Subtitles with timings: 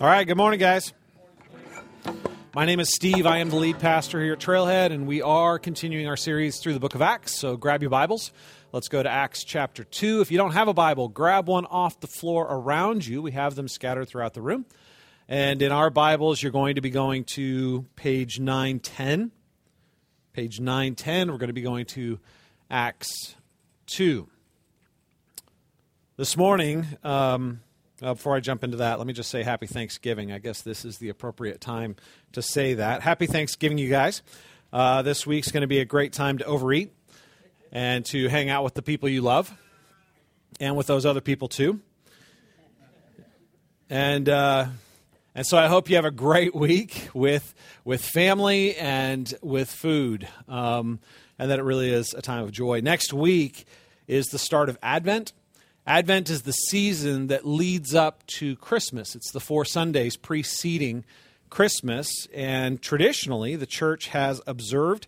[0.00, 0.92] All right, good morning, guys.
[2.52, 3.26] My name is Steve.
[3.26, 6.72] I am the lead pastor here at Trailhead, and we are continuing our series through
[6.72, 7.38] the book of Acts.
[7.38, 8.32] So grab your Bibles.
[8.72, 10.20] Let's go to Acts chapter 2.
[10.20, 13.22] If you don't have a Bible, grab one off the floor around you.
[13.22, 14.66] We have them scattered throughout the room.
[15.28, 19.30] And in our Bibles, you're going to be going to page 910.
[20.32, 22.18] Page 910, we're going to be going to
[22.68, 23.36] Acts
[23.86, 24.28] 2.
[26.16, 27.60] This morning, um,
[28.04, 30.30] uh, before I jump into that, let me just say Happy Thanksgiving.
[30.30, 31.96] I guess this is the appropriate time
[32.32, 33.00] to say that.
[33.00, 34.22] Happy Thanksgiving, you guys.
[34.72, 36.92] Uh, this week's going to be a great time to overeat
[37.72, 39.52] and to hang out with the people you love
[40.60, 41.80] and with those other people too.
[43.88, 44.66] And uh,
[45.34, 50.28] and so I hope you have a great week with with family and with food,
[50.46, 51.00] um,
[51.38, 52.80] and that it really is a time of joy.
[52.80, 53.66] Next week
[54.06, 55.32] is the start of Advent.
[55.86, 59.14] Advent is the season that leads up to Christmas.
[59.14, 61.04] It's the four Sundays preceding
[61.50, 65.06] Christmas, and traditionally, the church has observed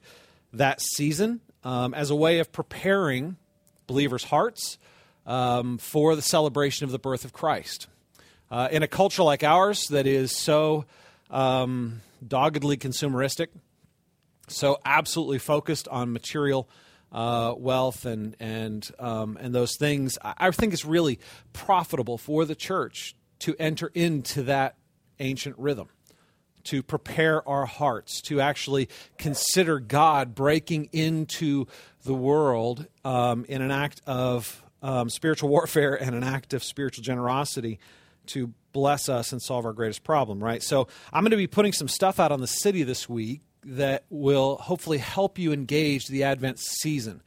[0.52, 3.36] that season um, as a way of preparing
[3.86, 4.76] believers' hearts
[5.24, 7.86] um, for the celebration of the birth of Christ.
[8.50, 10.84] Uh, in a culture like ours that is so
[11.30, 13.48] um, doggedly consumeristic,
[14.46, 16.68] so absolutely focused on material
[17.12, 20.18] uh, wealth and and um, and those things.
[20.22, 21.18] I think it's really
[21.52, 24.76] profitable for the church to enter into that
[25.18, 25.88] ancient rhythm,
[26.64, 31.66] to prepare our hearts, to actually consider God breaking into
[32.04, 37.02] the world um, in an act of um, spiritual warfare and an act of spiritual
[37.02, 37.78] generosity
[38.26, 40.62] to bless us and solve our greatest problem, right?
[40.62, 44.04] So I'm going to be putting some stuff out on the city this week that
[44.10, 47.22] will hopefully help you engage the Advent season.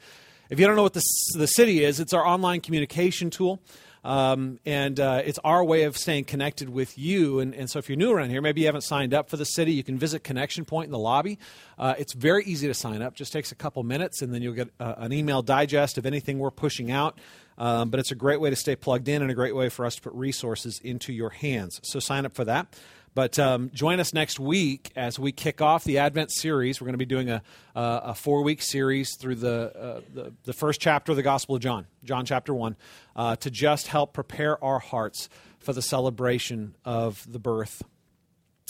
[0.49, 1.03] If you don't know what the,
[1.35, 3.61] the city is, it's our online communication tool.
[4.03, 7.39] Um, and uh, it's our way of staying connected with you.
[7.39, 9.45] And, and, so, if you're new around here, maybe you haven't signed up for the
[9.45, 11.37] city, you can visit Connection Point in the lobby.
[11.77, 14.53] Uh, it's very easy to sign up; just takes a couple minutes, and then you'll
[14.53, 17.19] get uh, an email digest of anything we're pushing out.
[17.57, 19.85] Um, but it's a great way to stay plugged in and a great way for
[19.85, 21.81] us to put resources into your hands.
[21.83, 22.73] So, sign up for that.
[23.19, 26.79] But um, join us next week as we kick off the Advent series.
[26.79, 27.43] We're going to be doing a,
[27.75, 31.55] uh, a four week series through the, uh, the, the, first chapter of the Gospel
[31.55, 32.77] of John, John chapter 1,
[33.17, 35.27] uh, to just help prepare our hearts
[35.59, 37.83] for the celebration of the birth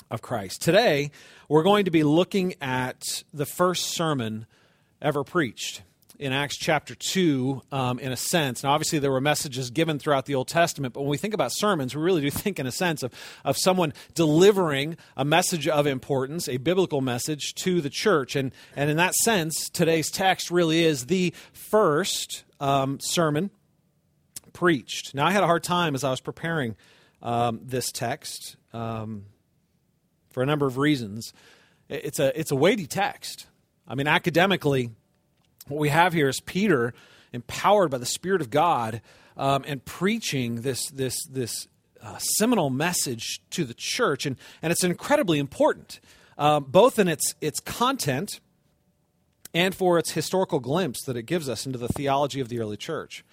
[0.10, 0.64] of Christ.
[0.64, 1.12] Today,
[1.48, 4.48] we're going to be looking at the first sermon
[5.00, 5.84] ever preached
[6.20, 8.64] in Acts chapter 2, um, in a sense.
[8.64, 11.52] Now, obviously, there were messages given throughout the Old Testament, but when we think about
[11.54, 13.14] sermons, we really do think, in a sense, of,
[13.46, 18.36] of someone delivering a message of importance, a biblical message to the church.
[18.36, 23.50] And, and in that sense, today's text really is the first um, sermon
[24.52, 25.16] preached.
[25.16, 26.76] Now, I had a hard time as I was preparing
[27.22, 29.24] um, this text um,
[30.32, 31.32] for a number of reasons.
[31.88, 33.48] It's a, it's a weighty text.
[33.88, 34.92] I mean, academically,
[35.70, 36.94] what we have here is Peter,
[37.32, 39.02] empowered by the Spirit of God,
[39.38, 41.68] um, and preaching this this this
[42.02, 46.00] uh, seminal message to the church, and and it's incredibly important,
[46.38, 48.40] um, both in its its content
[49.54, 52.78] and for its historical glimpse that it gives us into the theology of the early
[52.78, 53.24] church.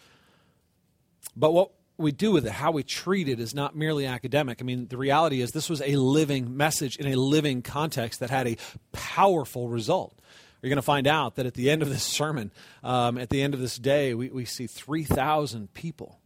[1.36, 4.58] But what we do with it, how we treat it, is not merely academic.
[4.60, 8.30] I mean, the reality is this was a living message in a living context that
[8.30, 8.56] had a
[8.92, 10.18] powerful result
[10.62, 12.50] you're going to find out that at the end of this sermon,
[12.82, 16.18] um, at the end of this day, we, we see 3,000 people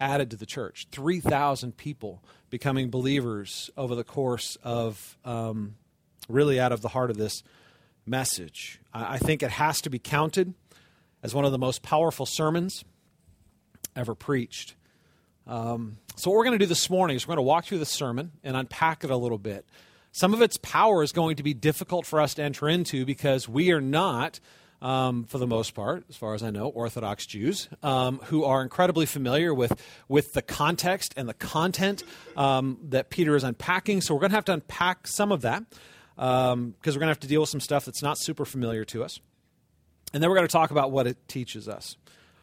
[0.00, 5.76] added to the church, 3,000 people becoming believers over the course of um,
[6.28, 7.42] really out of the heart of this
[8.06, 8.80] message.
[8.92, 10.54] I, I think it has to be counted
[11.22, 12.84] as one of the most powerful sermons
[13.94, 14.74] ever preached.
[15.46, 17.78] Um, so, what we're going to do this morning is we're going to walk through
[17.78, 19.64] the sermon and unpack it a little bit.
[20.16, 23.46] Some of its power is going to be difficult for us to enter into because
[23.46, 24.40] we are not,
[24.80, 28.62] um, for the most part, as far as I know, Orthodox Jews um, who are
[28.62, 29.78] incredibly familiar with,
[30.08, 32.02] with the context and the content
[32.34, 34.00] um, that Peter is unpacking.
[34.00, 35.64] So we're going to have to unpack some of that
[36.16, 38.86] because um, we're going to have to deal with some stuff that's not super familiar
[38.86, 39.20] to us.
[40.14, 41.98] And then we're going to talk about what it teaches us.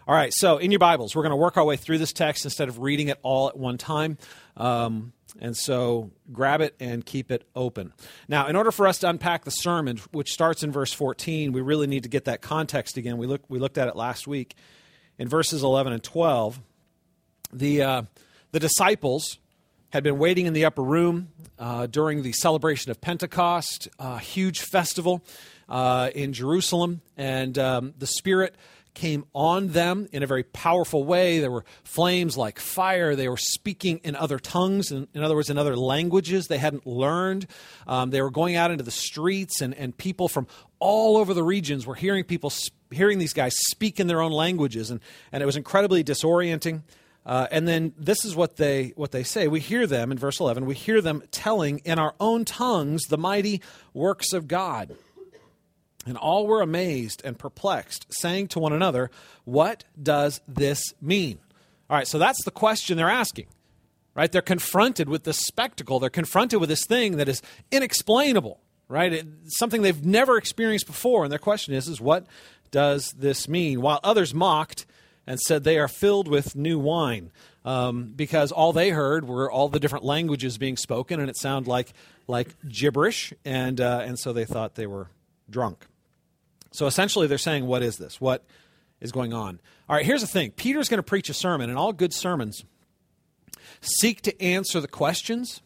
[0.06, 2.44] All right, so in your Bibles, we're going to work our way through this text
[2.44, 4.18] instead of reading it all at one time.
[4.55, 7.94] Um, and so grab it and keep it open.
[8.27, 11.61] Now, in order for us to unpack the sermon, which starts in verse 14, we
[11.61, 13.17] really need to get that context again.
[13.17, 14.55] We, look, we looked at it last week.
[15.17, 16.59] In verses 11 and 12,
[17.51, 18.01] the, uh,
[18.51, 19.39] the disciples
[19.89, 21.29] had been waiting in the upper room
[21.59, 25.23] uh, during the celebration of Pentecost, a huge festival
[25.69, 28.56] uh, in Jerusalem, and um, the Spirit
[28.94, 31.40] came on them in a very powerful way.
[31.40, 33.16] There were flames like fire.
[33.16, 36.86] They were speaking in other tongues, in, in other words, in other languages they hadn't
[36.86, 37.48] learned.
[37.88, 40.48] Um, they were going out into the streets, and, and people from
[40.80, 42.51] all over the regions were hearing people,
[42.92, 45.00] hearing these guys speak in their own languages, and,
[45.31, 46.84] and it was incredibly disorienting.
[47.25, 49.48] Uh, and then this is what they what they say.
[49.48, 50.66] We hear them in verse 11.
[50.66, 53.62] We hear them telling in our own tongues the mighty
[53.94, 54.94] works of God.
[56.05, 59.09] And all were amazed and perplexed, saying to one another,
[59.45, 61.39] What does this mean?
[61.89, 63.47] All right, so that's the question they're asking,
[64.15, 64.31] right?
[64.31, 66.00] They're confronted with this spectacle.
[66.00, 67.41] They're confronted with this thing that is
[67.71, 69.23] inexplainable, right?
[69.47, 71.23] Something they've never experienced before.
[71.23, 72.25] And their question is, is what
[72.71, 73.81] does this mean?
[73.81, 74.85] While others mocked
[75.27, 77.31] and said they are filled with new wine,
[77.65, 81.69] um, because all they heard were all the different languages being spoken, and it sounded
[81.69, 81.94] like
[82.27, 85.07] like gibberish, and uh, and so they thought they were
[85.49, 85.85] drunk.
[86.73, 88.19] So essentially, they're saying, What is this?
[88.19, 88.43] What
[88.99, 89.61] is going on?
[89.87, 92.65] All right, here's the thing Peter's going to preach a sermon, and all good sermons
[93.79, 95.61] seek to answer the questions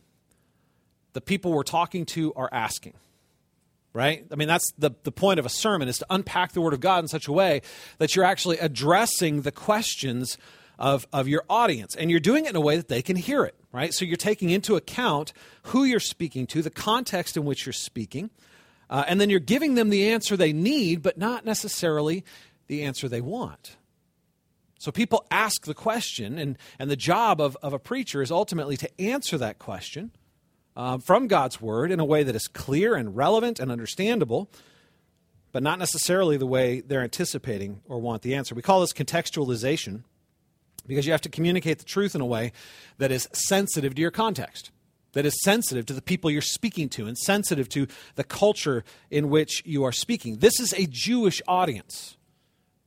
[1.14, 2.94] the people we're talking to are asking.
[3.94, 4.28] Right?
[4.32, 6.80] I mean, that's the, the point of a sermon is to unpack the Word of
[6.80, 7.64] God in such a way
[7.98, 10.38] that you're actually addressing the questions
[10.78, 11.96] of, of your audience.
[11.96, 13.92] And you're doing it in a way that they can hear it, right?
[13.94, 15.34] So you're taking into account
[15.64, 18.30] who you're speaking to, the context in which you're speaking,
[18.90, 22.24] uh, and then you're giving them the answer they need, but not necessarily
[22.68, 23.76] the answer they want.
[24.80, 28.78] So people ask the question, and, and the job of, of a preacher is ultimately
[28.78, 30.12] to answer that question
[30.76, 34.52] uh, from God's Word in a way that is clear and relevant and understandable,
[35.52, 38.54] but not necessarily the way they're anticipating or want the answer.
[38.54, 40.04] We call this contextualization
[40.86, 42.52] because you have to communicate the truth in a way
[43.00, 44.72] that is sensitive to your context
[45.14, 49.30] that is sensitive to the people you're speaking to and sensitive to the culture in
[49.30, 50.38] which you are speaking.
[50.38, 52.18] This is a Jewish audience.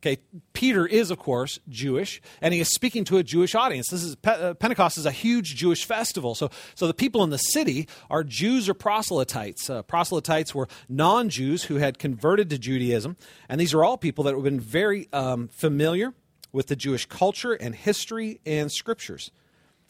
[0.02, 0.22] Okay,
[0.54, 3.88] Peter is, of course, Jewish, and he is speaking to a Jewish audience.
[3.90, 6.34] This is uh, Pentecost is a huge Jewish festival.
[6.34, 9.68] So, so the people in the city are Jews or proselytes.
[9.68, 14.34] Uh, proselytes were non-Jews who had converted to Judaism, and these are all people that
[14.34, 16.14] have been very um, familiar
[16.50, 19.30] with the Jewish culture and history and scriptures.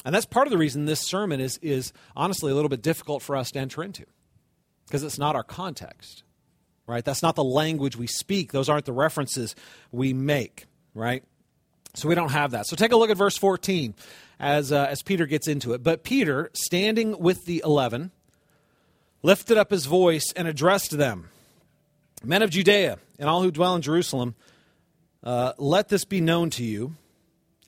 [0.05, 3.23] And that's part of the reason this sermon is, is honestly a little bit difficult
[3.23, 4.05] for us to enter into
[4.87, 6.23] because it's not our context,
[6.87, 7.05] right?
[7.05, 8.53] That's not the language we speak.
[8.53, 9.55] Those aren't the references
[9.93, 11.23] we make, right?
[11.95, 12.67] So we don't have that.
[12.67, 13.95] So take a look at verse 14
[14.39, 15.83] as, uh, as Peter gets into it.
[15.83, 18.11] But Peter, standing with the eleven,
[19.23, 21.29] lifted up his voice and addressed them
[22.23, 24.35] Men of Judea and all who dwell in Jerusalem,
[25.25, 26.95] uh, let this be known to you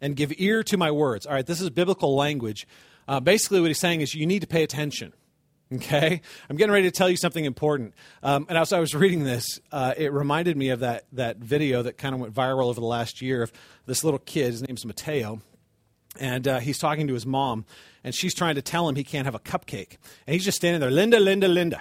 [0.03, 1.25] and give ear to my words.
[1.25, 2.67] All right, this is biblical language.
[3.09, 5.15] Uh, basically, what he's saying is you need to pay attention.
[5.73, 6.21] Okay,
[6.51, 7.95] I'm getting ready to tell you something important.
[8.23, 11.83] Um, and as I was reading this, uh, it reminded me of that that video
[11.85, 13.51] that kind of went viral over the last year of
[13.87, 14.53] this little kid.
[14.53, 15.41] His name's Mateo,
[16.21, 17.65] and uh, he's talking to his mom,
[18.05, 19.97] and she's trying to tell him he can't have a cupcake,
[20.27, 21.81] and he's just standing there, Linda, Linda, Linda.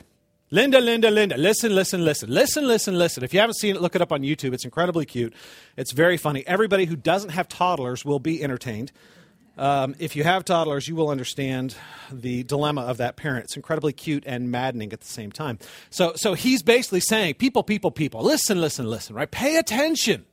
[0.54, 1.38] Linda, Linda, Linda.
[1.38, 2.30] Listen, listen, listen.
[2.30, 3.24] Listen, listen, listen.
[3.24, 4.54] If you haven't seen it, look it up on YouTube.
[4.54, 5.34] It's incredibly cute.
[5.78, 6.46] It's very funny.
[6.46, 8.92] Everybody who doesn't have toddlers will be entertained.
[9.58, 11.78] Um, if you have toddlers, you will understand
[12.12, 13.46] the dilemma of that parent.
[13.46, 15.58] It's incredibly cute and maddening at the same time.
[15.90, 19.32] So, so he's basically saying, people, people, people, listen, listen, listen, right?
[19.32, 20.26] Pay attention,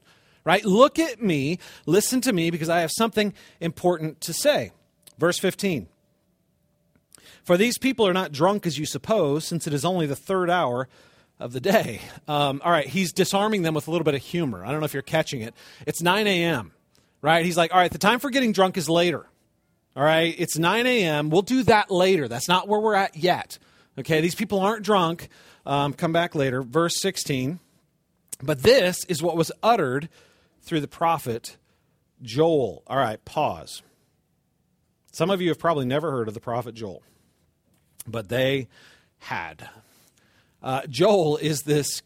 [0.45, 0.65] right?
[0.65, 4.73] Look at me, listen to me, because I have something important to say.
[5.17, 5.87] Verse 15.
[7.45, 10.51] For these people are not drunk as you suppose, since it is only the third
[10.51, 10.89] hour
[11.41, 12.01] of the day.
[12.27, 14.65] Um, all right, he's disarming them with a little bit of humor.
[14.65, 15.55] I don't know if you're catching it.
[15.87, 16.73] It's 9 a.m.,
[17.23, 17.45] right?
[17.45, 19.27] He's like, all right, the time for getting drunk is later.
[19.97, 21.31] All right, it's 9 a.m.
[21.31, 22.29] We'll do that later.
[22.29, 23.59] That's not where we're at yet.
[23.99, 25.29] Okay, these people aren't drunk.
[25.67, 26.63] Um, come back later.
[26.63, 27.59] Verse 16.
[28.43, 30.09] But this is what was uttered
[30.63, 31.57] through the prophet
[32.23, 32.83] Joel.
[32.87, 33.83] All right, pause.
[35.13, 37.03] Some of you have probably never heard of the prophet Joel
[38.11, 38.69] but they
[39.19, 39.69] had.
[40.63, 42.03] Uh, Joel is this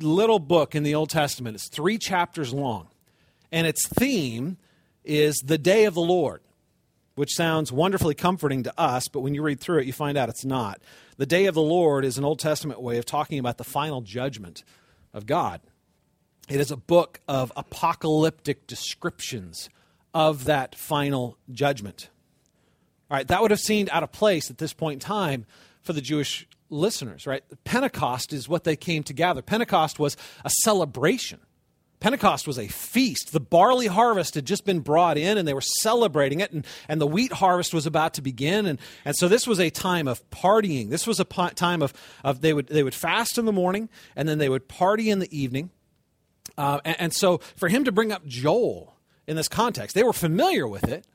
[0.00, 1.56] little book in the Old Testament.
[1.56, 2.88] It's three chapters long,
[3.50, 4.56] and its theme
[5.04, 6.40] is the day of the Lord,
[7.14, 10.28] which sounds wonderfully comforting to us, but when you read through it, you find out
[10.28, 10.80] it's not.
[11.16, 14.02] The day of the Lord is an Old Testament way of talking about the final
[14.02, 14.64] judgment
[15.14, 15.60] of God.
[16.48, 19.68] It is a book of apocalyptic descriptions
[20.14, 22.08] of that final judgment.
[23.10, 25.46] All right, that would have seemed out of place at this point in time
[25.82, 27.44] for the Jewish listeners, right?
[27.64, 29.42] Pentecost is what they came to gather.
[29.42, 31.40] Pentecost was a celebration.
[32.00, 33.32] Pentecost was a feast.
[33.32, 37.00] The barley harvest had just been brought in and they were celebrating it, and, and
[37.00, 38.66] the wheat harvest was about to begin.
[38.66, 40.90] And, and so this was a time of partying.
[40.90, 44.28] This was a time of, of they, would, they would fast in the morning and
[44.28, 45.70] then they would party in the evening.
[46.58, 48.94] Uh, and, and so for him to bring up Joel
[49.26, 51.06] in this context, they were familiar with it,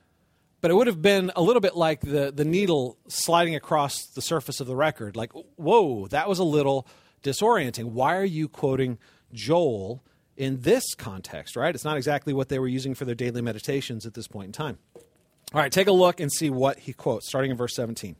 [0.62, 4.22] but it would have been a little bit like the, the needle sliding across the
[4.22, 5.16] surface of the record.
[5.16, 6.86] Like, whoa, that was a little
[7.22, 7.86] disorienting.
[7.86, 8.98] Why are you quoting
[9.32, 10.02] Joel
[10.36, 11.74] in this context, right?
[11.74, 14.52] It's not exactly what they were using for their daily meditations at this point in
[14.52, 14.78] time.
[14.94, 18.16] All right, take a look and see what he quotes, starting in verse 17.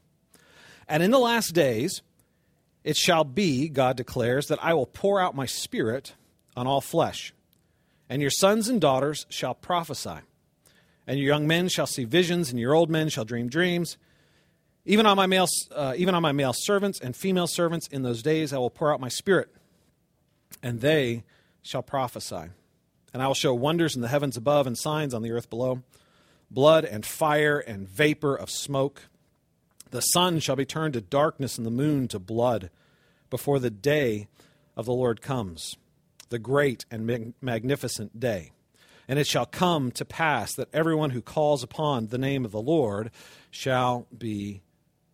[0.87, 2.01] And in the last days,
[2.83, 6.13] it shall be, God declares, that I will pour out my spirit
[6.57, 7.33] on all flesh,
[8.09, 10.19] and your sons and daughters shall prophesy,
[11.07, 13.97] and your young men shall see visions, and your old men shall dream dreams.
[14.85, 18.21] Even on my male, uh, even on my male servants and female servants, in those
[18.21, 19.49] days I will pour out my spirit,
[20.61, 21.23] and they
[21.61, 22.49] shall prophesy.
[23.13, 25.83] And I will show wonders in the heavens above and signs on the earth below
[26.53, 29.03] blood and fire and vapor of smoke.
[29.91, 32.69] The sun shall be turned to darkness and the moon to blood
[33.29, 34.27] before the day
[34.75, 35.75] of the Lord comes,
[36.29, 38.51] the great and magnificent day.
[39.07, 42.61] And it shall come to pass that everyone who calls upon the name of the
[42.61, 43.11] Lord
[43.51, 44.61] shall be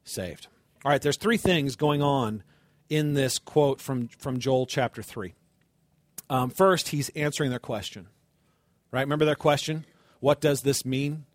[0.03, 0.47] saved.
[0.85, 2.43] All right, there's three things going on
[2.89, 5.33] in this quote from, from Joel chapter 3.
[6.29, 8.07] Um, first, he's answering their question.
[8.91, 9.01] Right?
[9.01, 9.85] Remember their question?
[10.19, 11.25] What does this mean?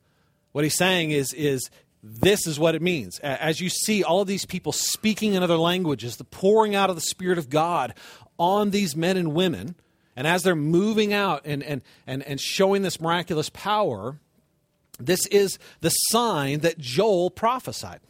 [0.52, 1.70] What he's saying is, is
[2.02, 3.18] this is what it means.
[3.20, 6.96] As you see all of these people speaking in other languages, the pouring out of
[6.96, 7.94] the Spirit of God
[8.38, 9.74] on these men and women,
[10.16, 14.18] and as they're moving out and, and, and, and showing this miraculous power,
[14.98, 18.00] this is the sign that Joel prophesied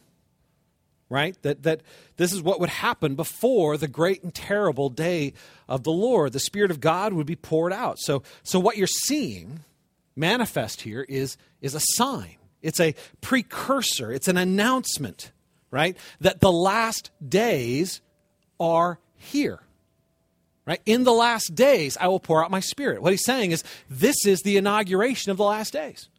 [1.09, 1.39] right?
[1.43, 1.81] That, that
[2.17, 5.33] this is what would happen before the great and terrible day
[5.67, 6.33] of the Lord.
[6.33, 7.99] The Spirit of God would be poured out.
[7.99, 9.61] So, so what you're seeing
[10.15, 15.31] manifest here is, is a sign, it's a precursor, it's an announcement,
[15.71, 15.97] right?
[16.21, 18.01] That the last days
[18.59, 19.59] are here.
[20.65, 20.81] Right?
[20.85, 23.01] In the last days, I will pour out my spirit.
[23.01, 26.09] What he's saying is, this is the inauguration of the last days.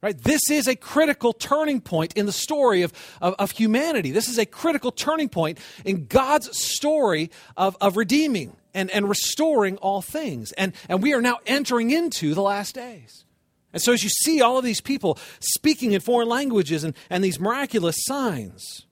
[0.00, 0.16] Right?
[0.16, 4.10] This is a critical turning point in the story of, of, of, humanity.
[4.10, 9.78] This is a critical turning point in God's story of, of redeeming and, and restoring
[9.78, 10.52] all things.
[10.52, 13.24] And, and we are now entering into the last days.
[13.72, 17.24] And so, as you see all of these people speaking in foreign languages and, and
[17.24, 18.86] these miraculous signs,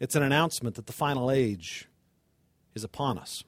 [0.00, 1.88] it's an announcement that the final age
[2.74, 3.42] is upon us.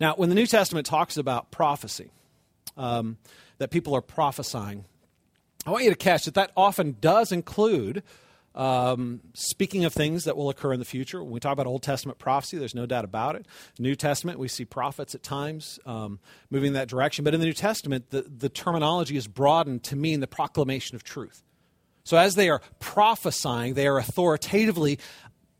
[0.00, 2.10] Now, when the New Testament talks about prophecy,
[2.76, 3.18] um,
[3.58, 4.84] that people are prophesying,
[5.66, 8.02] I want you to catch that that often does include
[8.54, 11.22] um, speaking of things that will occur in the future.
[11.22, 13.46] When we talk about Old Testament prophecy, there's no doubt about it.
[13.78, 17.24] New Testament, we see prophets at times um, moving in that direction.
[17.24, 21.02] But in the New Testament, the, the terminology is broadened to mean the proclamation of
[21.02, 21.42] truth.
[22.04, 24.98] So as they are prophesying, they are authoritatively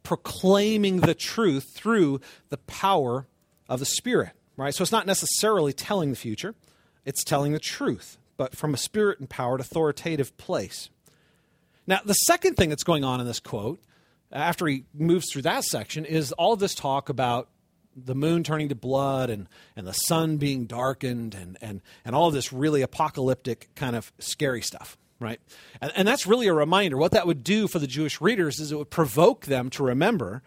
[0.02, 3.26] proclaiming the truth through the power
[3.68, 4.32] of the Spirit.
[4.56, 4.74] Right?
[4.74, 6.54] So it's not necessarily telling the future,
[7.04, 10.90] it's telling the truth but from a spirit empowered, authoritative place.
[11.86, 13.80] Now, the second thing that's going on in this quote,
[14.32, 17.48] after he moves through that section, is all this talk about
[17.94, 22.32] the moon turning to blood and, and the sun being darkened and, and, and all
[22.32, 25.40] this really apocalyptic kind of scary stuff, right?
[25.80, 26.96] And, and that's really a reminder.
[26.96, 30.42] What that would do for the Jewish readers is it would provoke them to remember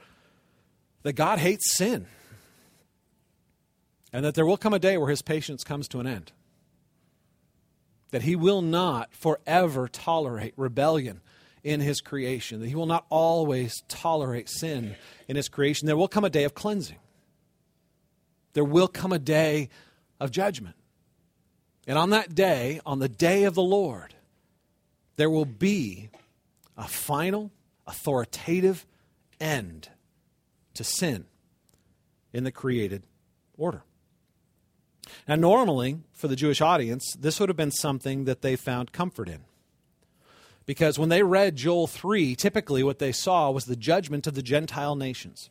[1.04, 2.08] that God hates sin
[4.16, 6.32] and that there will come a day where his patience comes to an end
[8.12, 11.20] that he will not forever tolerate rebellion
[11.66, 14.96] in his creation, that he will not always tolerate sin
[15.28, 15.86] in his creation.
[15.86, 17.00] There will come a day of cleansing,
[18.54, 19.68] there will come a day
[20.22, 20.78] of judgment.
[21.86, 24.16] And on that day, on the day of the Lord,
[25.18, 26.10] there will be
[26.78, 27.52] a final,
[27.86, 28.86] authoritative
[29.42, 29.90] end
[30.74, 31.26] to sin
[32.32, 33.04] in the created
[33.58, 33.84] order.
[35.28, 39.30] Now, normally, for the Jewish audience, this would have been something that they found comfort
[39.30, 39.42] in.
[40.66, 44.42] Because when they read Joel 3, typically what they saw was the judgment of the
[44.42, 45.50] Gentile nations.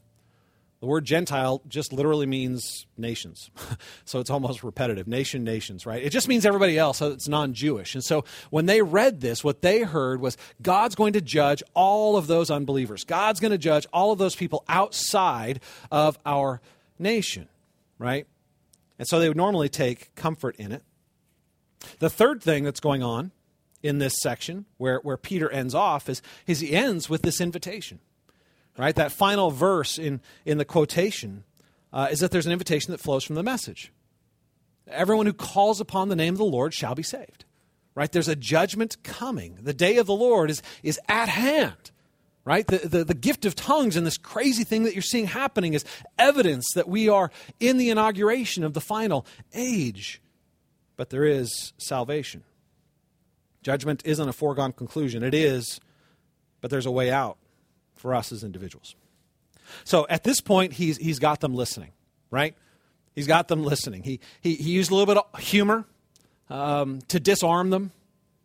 [0.84, 3.50] The word Gentile just literally means nations.
[4.04, 5.06] so it's almost repetitive.
[5.06, 6.02] Nation, nations, right?
[6.02, 7.94] It just means everybody else, so it's non Jewish.
[7.94, 12.18] And so when they read this, what they heard was God's going to judge all
[12.18, 13.04] of those unbelievers.
[13.04, 16.60] God's going to judge all of those people outside of our
[16.98, 17.48] nation,
[17.98, 18.26] right?
[18.98, 20.82] And so they would normally take comfort in it.
[21.98, 23.32] The third thing that's going on
[23.82, 28.00] in this section, where, where Peter ends off, is, is he ends with this invitation.
[28.78, 28.94] Right?
[28.94, 31.44] That final verse in, in the quotation
[31.92, 33.92] uh, is that there's an invitation that flows from the message.
[34.88, 37.44] Everyone who calls upon the name of the Lord shall be saved.
[37.94, 38.10] Right?
[38.10, 39.58] There's a judgment coming.
[39.62, 41.92] The day of the Lord is, is at hand.
[42.44, 42.66] Right?
[42.66, 45.84] The, the, the, gift of tongues and this crazy thing that you're seeing happening is
[46.18, 50.20] evidence that we are in the inauguration of the final age.
[50.96, 52.44] But there is salvation.
[53.62, 55.22] Judgment isn't a foregone conclusion.
[55.22, 55.80] It is,
[56.60, 57.38] but there's a way out
[57.96, 58.94] for us as individuals.
[59.84, 61.92] So at this point, he's, he's got them listening,
[62.30, 62.54] right?
[63.14, 64.02] He's got them listening.
[64.02, 65.86] He, he, he used a little bit of humor
[66.50, 67.92] um, to disarm them,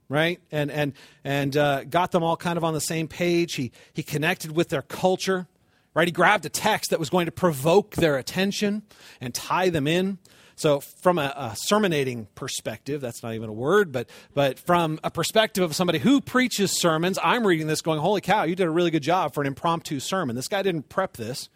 [0.09, 0.41] right?
[0.51, 3.55] And, and, and uh, got them all kind of on the same page.
[3.55, 5.47] He, he connected with their culture,
[5.93, 6.07] right?
[6.07, 8.81] He grabbed a text that was going to provoke their attention
[9.21, 10.17] and tie them in.
[10.55, 15.09] So, from a, a, sermonating perspective, that's not even a word, but, but from a
[15.09, 18.69] perspective of somebody who preaches sermons, I'm reading this going, Holy cow, you did a
[18.69, 20.35] really good job for an impromptu sermon.
[20.35, 21.47] This guy didn't prep this,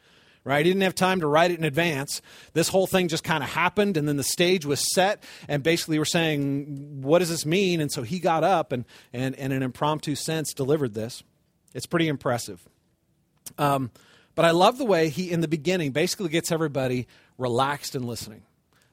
[0.44, 0.66] right?
[0.66, 2.22] He didn't have time to write it in advance.
[2.54, 5.98] This whole thing just kind of happened, and then the stage was set, and basically
[5.98, 7.82] we're saying, What does this mean?
[7.82, 11.24] And so he got up and, and, and in an impromptu sense, delivered this.
[11.74, 12.68] It's pretty impressive.
[13.58, 13.92] Um,
[14.36, 17.08] but I love the way he, in the beginning, basically gets everybody
[17.38, 18.44] relaxed and listening.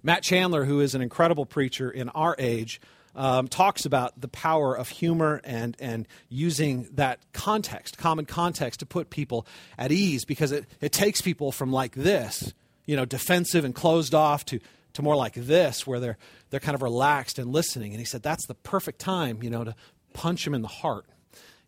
[0.03, 2.81] Matt Chandler, who is an incredible preacher in our age,
[3.15, 8.87] um, talks about the power of humor and, and using that context, common context, to
[8.87, 9.47] put people
[9.79, 12.55] at ease because it, it takes people from like this,
[12.87, 14.61] you know, defensive and closed off to,
[14.95, 16.19] to more like this, where they're,
[16.51, 17.93] they're kind of relaxed and listening.
[17.93, 19.75] And he said that's the perfect time, you know, to
[20.13, 21.07] punch them in the heart.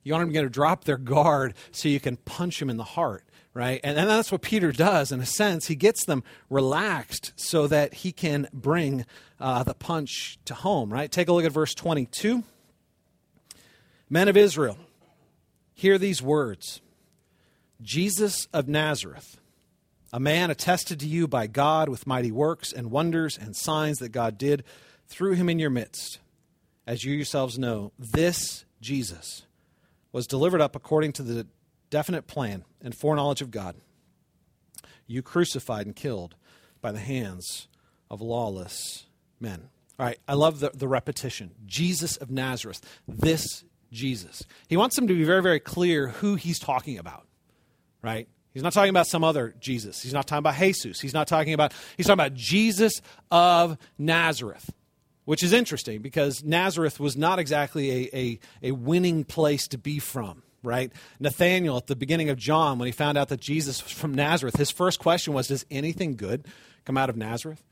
[0.05, 3.25] You want them to drop their guard so you can punch them in the heart
[3.55, 3.81] right?
[3.85, 5.67] And, and that's what Peter does in a sense.
[5.67, 9.05] He gets them relaxed so that he can bring
[9.39, 11.11] uh, the punch to home, right?
[11.11, 12.43] Take a look at verse 22.
[14.09, 14.79] Men of Israel,
[15.75, 16.81] hear these words
[17.81, 19.39] Jesus of Nazareth,
[20.13, 24.11] a man attested to you by God with mighty works and wonders and signs that
[24.11, 24.65] God did
[25.09, 26.19] through him in your midst.
[26.87, 29.43] As you yourselves know, this Jesus
[30.13, 31.47] was delivered up according to the
[31.93, 33.77] definite plan and foreknowledge of God,
[35.07, 36.35] you crucified and killed
[36.81, 37.69] by the hands
[38.11, 39.07] of lawless
[39.39, 39.69] men.
[39.99, 41.51] All right, I love the, the repetition.
[41.67, 44.43] Jesus of Nazareth, this Jesus.
[44.69, 47.27] He wants them to be very, very clear who he's talking about,
[48.01, 48.27] right?
[48.55, 50.03] He's not talking about some other Jesus.
[50.03, 50.99] He's not talking about Jesus.
[50.99, 54.73] He's not talking about, he's talking about Jesus of Nazareth,
[55.27, 59.99] which is interesting because Nazareth was not exactly a, a, a winning place to be
[59.99, 60.93] from right?
[61.21, 64.57] Nathaniel, at the beginning of John, when he found out that Jesus was from Nazareth,
[64.57, 66.47] his first question was Does anything good
[66.85, 67.63] come out of Nazareth?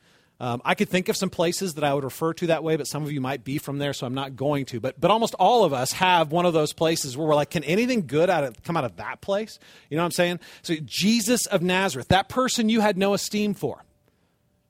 [0.40, 2.86] Um, I could think of some places that I would refer to that way, but
[2.86, 4.80] some of you might be from there, so I'm not going to.
[4.80, 7.62] But, but almost all of us have one of those places where we're like, can
[7.62, 9.58] anything good out of, come out of that place?
[9.90, 10.40] You know what I'm saying?
[10.62, 13.84] So, Jesus of Nazareth, that person you had no esteem for.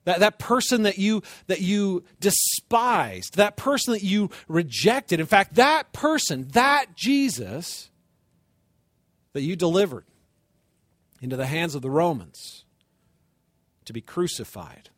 [0.06, 5.20] That, that person that you, that you despised, that person that you rejected.
[5.20, 7.89] In fact, that person, that Jesus,
[9.32, 10.04] that you delivered
[11.20, 12.64] into the hands of the Romans
[13.84, 14.90] to be crucified.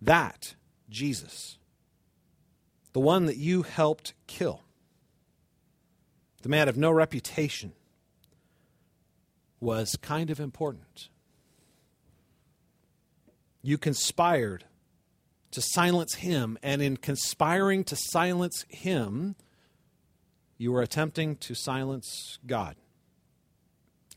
[0.00, 0.54] That
[0.88, 1.58] Jesus,
[2.92, 4.62] the one that you helped kill,
[6.42, 7.72] the man of no reputation,
[9.60, 11.08] was kind of important.
[13.60, 14.64] You conspired
[15.50, 19.34] to silence him, and in conspiring to silence him,
[20.58, 22.76] you were attempting to silence God.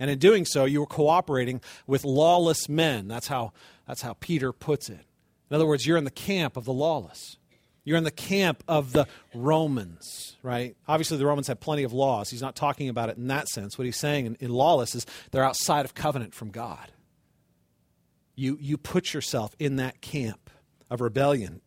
[0.02, 3.08] And in doing so, you were cooperating with lawless men.
[3.08, 3.54] That's how,
[3.88, 5.06] that's how Peter puts it.
[5.52, 7.38] In other words, you're in the camp of the lawless.
[7.84, 10.76] You're in the camp of the Romans, right?
[10.88, 12.32] Obviously, the Romans had plenty of laws.
[12.32, 13.78] He's not talking about it in that sense.
[13.78, 16.92] What he's saying in, in lawless is they're outside of covenant from God.
[18.36, 20.50] You, you put yourself in that camp
[20.90, 21.62] of rebellion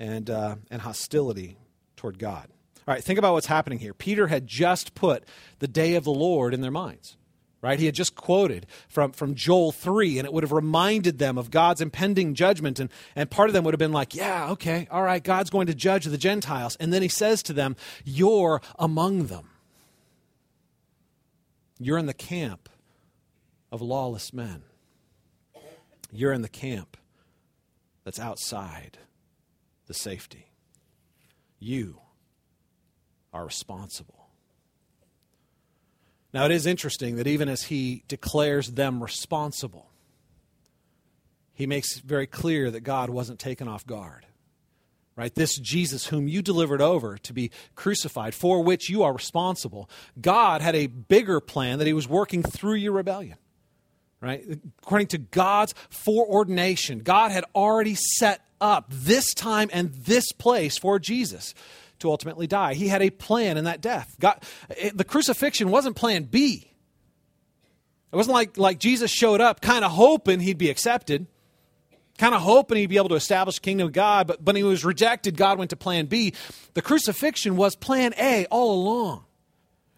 [0.00, 1.56] and, uh, and hostility
[1.94, 2.48] toward God.
[2.86, 3.92] All right, think about what's happening here.
[3.92, 5.24] Peter had just put
[5.58, 7.16] the day of the Lord in their minds.
[7.62, 7.80] Right?
[7.80, 11.50] He had just quoted from, from Joel 3, and it would have reminded them of
[11.50, 12.78] God's impending judgment.
[12.78, 15.66] And, and part of them would have been like, Yeah, okay, all right, God's going
[15.66, 16.76] to judge the Gentiles.
[16.78, 19.48] And then he says to them, You're among them.
[21.80, 22.68] You're in the camp
[23.72, 24.62] of lawless men.
[26.12, 26.96] You're in the camp
[28.04, 28.98] that's outside
[29.86, 30.52] the safety.
[31.58, 32.00] You
[33.36, 34.28] are responsible.
[36.32, 39.90] Now, it is interesting that even as he declares them responsible,
[41.52, 44.26] he makes very clear that God wasn't taken off guard.
[45.14, 45.34] Right?
[45.34, 49.88] This Jesus, whom you delivered over to be crucified, for which you are responsible,
[50.20, 53.38] God had a bigger plan that he was working through your rebellion.
[54.20, 54.44] Right?
[54.82, 60.98] According to God's foreordination, God had already set up this time and this place for
[60.98, 61.54] Jesus
[62.00, 62.74] to ultimately die.
[62.74, 64.16] He had a plan in that death.
[64.20, 64.42] God,
[64.94, 66.72] the crucifixion wasn't plan B.
[68.12, 71.26] It wasn't like, like Jesus showed up kind of hoping he'd be accepted,
[72.18, 74.62] kind of hoping he'd be able to establish the kingdom of God, but when he
[74.62, 76.32] was rejected, God went to plan B.
[76.74, 79.24] The crucifixion was plan A all along.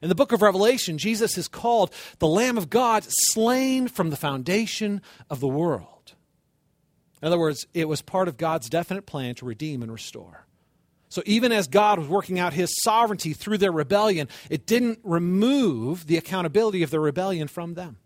[0.00, 4.16] In the book of Revelation, Jesus is called the Lamb of God slain from the
[4.16, 6.14] foundation of the world.
[7.20, 10.46] In other words, it was part of God's definite plan to redeem and restore.
[11.08, 16.06] So even as God was working out his sovereignty through their rebellion, it didn't remove
[16.06, 17.96] the accountability of the rebellion from them.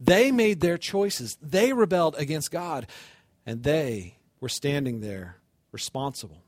[0.00, 2.88] They made their choices, they rebelled against God,
[3.46, 5.36] and they were standing there
[5.70, 6.42] responsible.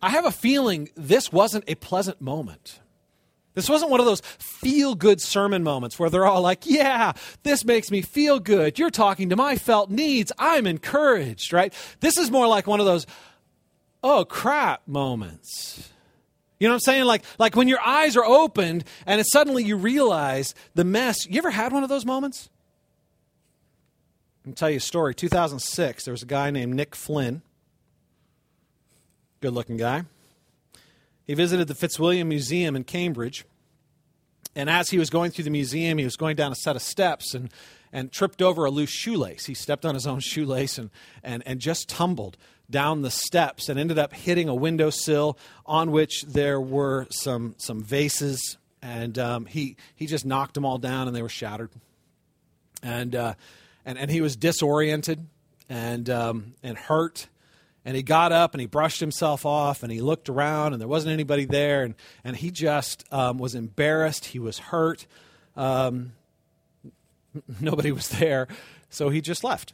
[0.00, 2.80] I have a feeling this wasn't a pleasant moment.
[3.56, 7.64] This wasn't one of those feel good sermon moments where they're all like, Yeah, this
[7.64, 8.78] makes me feel good.
[8.78, 10.30] You're talking to my felt needs.
[10.38, 11.74] I'm encouraged, right?
[11.98, 13.04] This is more like one of those,
[14.04, 15.90] oh crap moments.
[16.60, 17.04] You know what I'm saying?
[17.06, 21.26] Like, like when your eyes are opened and it, suddenly you realize the mess.
[21.26, 22.48] You ever had one of those moments?
[24.46, 25.12] I'll tell you a story.
[25.12, 27.42] 2006, there was a guy named Nick Flynn
[29.40, 30.04] good looking guy.
[31.26, 33.44] He visited the Fitzwilliam Museum in Cambridge.
[34.54, 36.82] And as he was going through the museum, he was going down a set of
[36.82, 37.52] steps and,
[37.92, 39.44] and tripped over a loose shoelace.
[39.44, 40.90] He stepped on his own shoelace and,
[41.22, 42.36] and, and just tumbled
[42.70, 47.82] down the steps and ended up hitting a windowsill on which there were some, some
[47.82, 48.56] vases.
[48.80, 51.70] And um, he, he just knocked them all down and they were shattered.
[52.82, 53.34] And, uh,
[53.84, 55.26] and, and he was disoriented
[55.68, 57.26] and, um, and hurt
[57.86, 60.88] and he got up and he brushed himself off and he looked around and there
[60.88, 61.84] wasn't anybody there.
[61.84, 61.94] And,
[62.24, 64.24] and he just um, was embarrassed.
[64.26, 65.06] He was hurt.
[65.56, 66.12] Um,
[67.60, 68.48] nobody was there.
[68.90, 69.72] So he just left.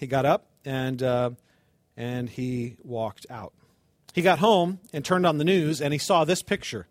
[0.00, 1.30] He got up and, uh,
[1.96, 3.52] and he walked out.
[4.12, 6.88] He got home and turned on the news and he saw this picture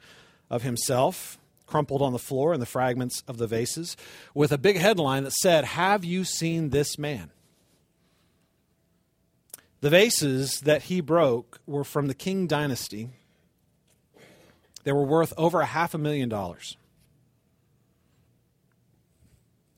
[0.49, 3.97] of himself crumpled on the floor and the fragments of the vases
[4.33, 7.29] with a big headline that said have you seen this man
[9.81, 13.09] the vases that he broke were from the Qing dynasty.
[14.83, 16.77] They were worth over a half a million dollars.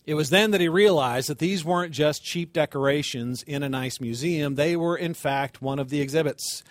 [0.06, 4.02] It was then that he realized that these weren't just cheap decorations in a nice
[4.02, 4.56] museum.
[4.56, 6.62] They were, in fact, one of the exhibits,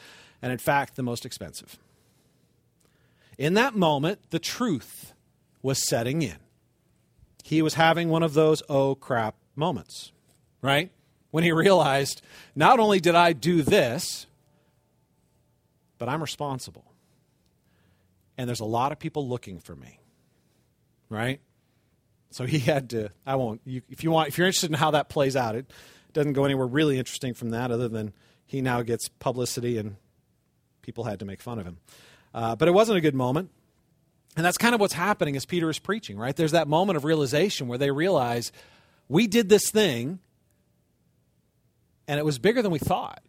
[0.43, 1.79] and in fact, the most expensive.
[3.39, 5.15] In that moment, the truth
[5.63, 6.37] was setting in.
[7.43, 10.13] He was having one of those oh crap moments,
[10.61, 10.91] right?
[11.33, 12.23] When he realized
[12.55, 14.27] not only did I do this,
[15.99, 16.85] but I'm responsible.
[18.39, 19.99] And there's a lot of people looking for me.
[21.09, 21.41] Right?
[22.31, 24.93] So he had to, I won't, you, if you want, if you're interested in how
[24.93, 25.71] that plays out, it
[26.13, 28.13] doesn't go anywhere really interesting from that other than
[28.47, 29.97] he now gets publicity and
[30.83, 31.79] people had to make fun of him.
[32.35, 33.51] Uh, but it wasn't a good moment.
[34.37, 36.35] And that's kind of what's happening as Peter is preaching, right?
[36.35, 38.51] There's that moment of realization where they realize
[39.09, 40.19] we did this thing
[42.07, 43.23] and it was bigger than we thought.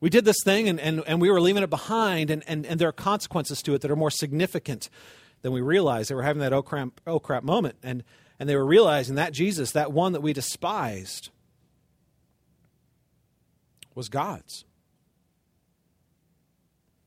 [0.00, 2.80] We did this thing and, and, and we were leaving it behind, and, and, and
[2.80, 4.88] there are consequences to it that are more significant
[5.42, 6.10] than we realized.
[6.10, 8.02] They were having that oh crap, oh crap moment, and,
[8.38, 11.30] and they were realizing that Jesus, that one that we despised,
[13.94, 14.64] was God's.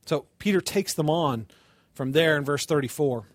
[0.06, 1.48] So Peter takes them on
[1.93, 3.28] from there in verse 34.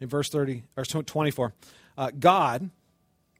[0.00, 1.54] In verse 30 or 24,
[1.96, 2.70] uh, God,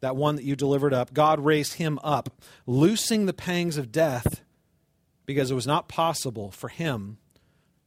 [0.01, 2.31] that one that you delivered up, God raised him up,
[2.67, 4.43] loosing the pangs of death,
[5.27, 7.19] because it was not possible for him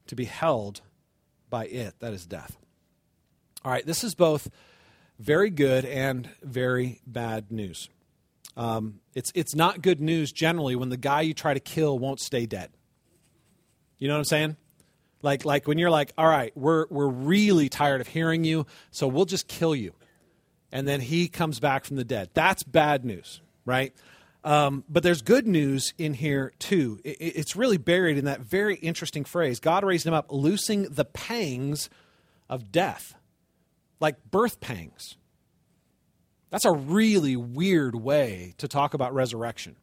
[0.08, 0.82] to be held
[1.50, 2.58] by it, that is death.
[3.64, 4.50] All right, this is both
[5.20, 7.90] very good and very bad news.
[8.58, 12.20] Um, it's, it's not good news generally when the guy you try to kill won't
[12.20, 12.72] stay dead.
[13.98, 14.58] You know what I'm saying?
[15.22, 19.08] Like, like when you're like, all right, we're, we're really tired of hearing you, so
[19.08, 19.94] we'll just kill you
[20.72, 22.30] and then he comes back from the dead.
[22.34, 23.94] That's bad news, right?
[24.44, 27.00] Um, but there's good news in here too.
[27.04, 31.06] It, it's really buried in that very interesting phrase God raised him up, loosing the
[31.06, 31.90] pangs
[32.50, 33.14] of death,
[34.00, 35.18] like birth pangs.
[36.50, 39.78] That's a really weird way to talk about resurrection.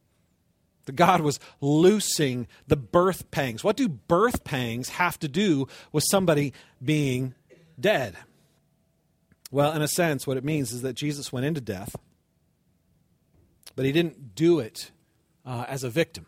[0.85, 3.63] The God was loosing the birth pangs.
[3.63, 7.35] What do birth pangs have to do with somebody being
[7.79, 8.17] dead?
[9.51, 11.97] Well, in a sense, what it means is that Jesus went into death,
[13.75, 14.91] but he didn't do it
[15.47, 16.27] uh, as a victim,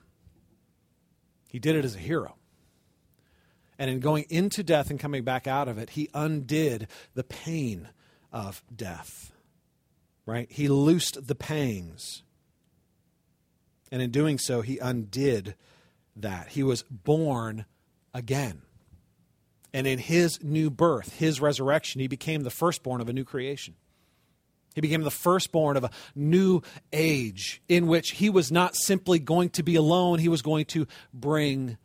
[1.48, 2.36] he did it as a hero.
[3.78, 7.88] And in going into death and coming back out of it, he undid the pain
[8.30, 9.32] of death.
[10.26, 10.52] Right?
[10.52, 12.22] He loosed the pangs.
[13.90, 15.54] And in doing so, he undid
[16.14, 16.48] that.
[16.48, 17.64] He was born
[18.12, 18.60] again.
[19.72, 23.74] And in his new birth, his resurrection, he became the firstborn of a new creation.
[24.74, 29.50] He became the firstborn of a new age in which he was not simply going
[29.50, 31.76] to be alone, he was going to bring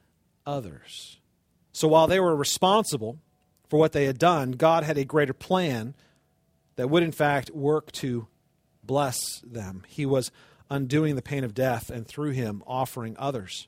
[0.46, 1.20] others.
[1.72, 3.20] So while they were responsible
[3.70, 5.96] for what they had done, God had a greater plan
[6.76, 8.28] that would, in fact, work to
[8.84, 9.84] bless them.
[9.88, 10.32] He was
[10.70, 13.68] undoing the pain of death and through him offering others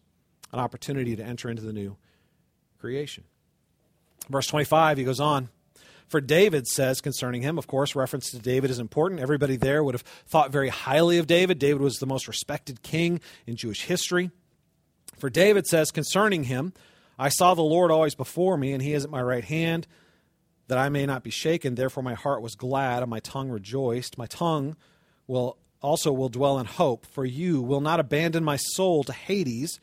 [0.53, 1.97] an opportunity to enter into the new
[2.79, 3.23] creation.
[4.29, 5.49] Verse 25, he goes on.
[6.07, 9.19] For David says concerning him, of course, reference to David is important.
[9.19, 11.59] Everybody there would have thought very highly of David.
[11.59, 14.31] David was the most respected king in Jewish history.
[15.17, 16.73] For David says concerning him,
[17.19, 19.87] I saw the Lord always before me, and he is at my right hand,
[20.67, 21.75] that I may not be shaken.
[21.75, 24.17] Therefore my heart was glad, and my tongue rejoiced.
[24.17, 24.77] My tongue
[25.25, 29.79] will also will dwell in hope, for you will not abandon my soul to Hades,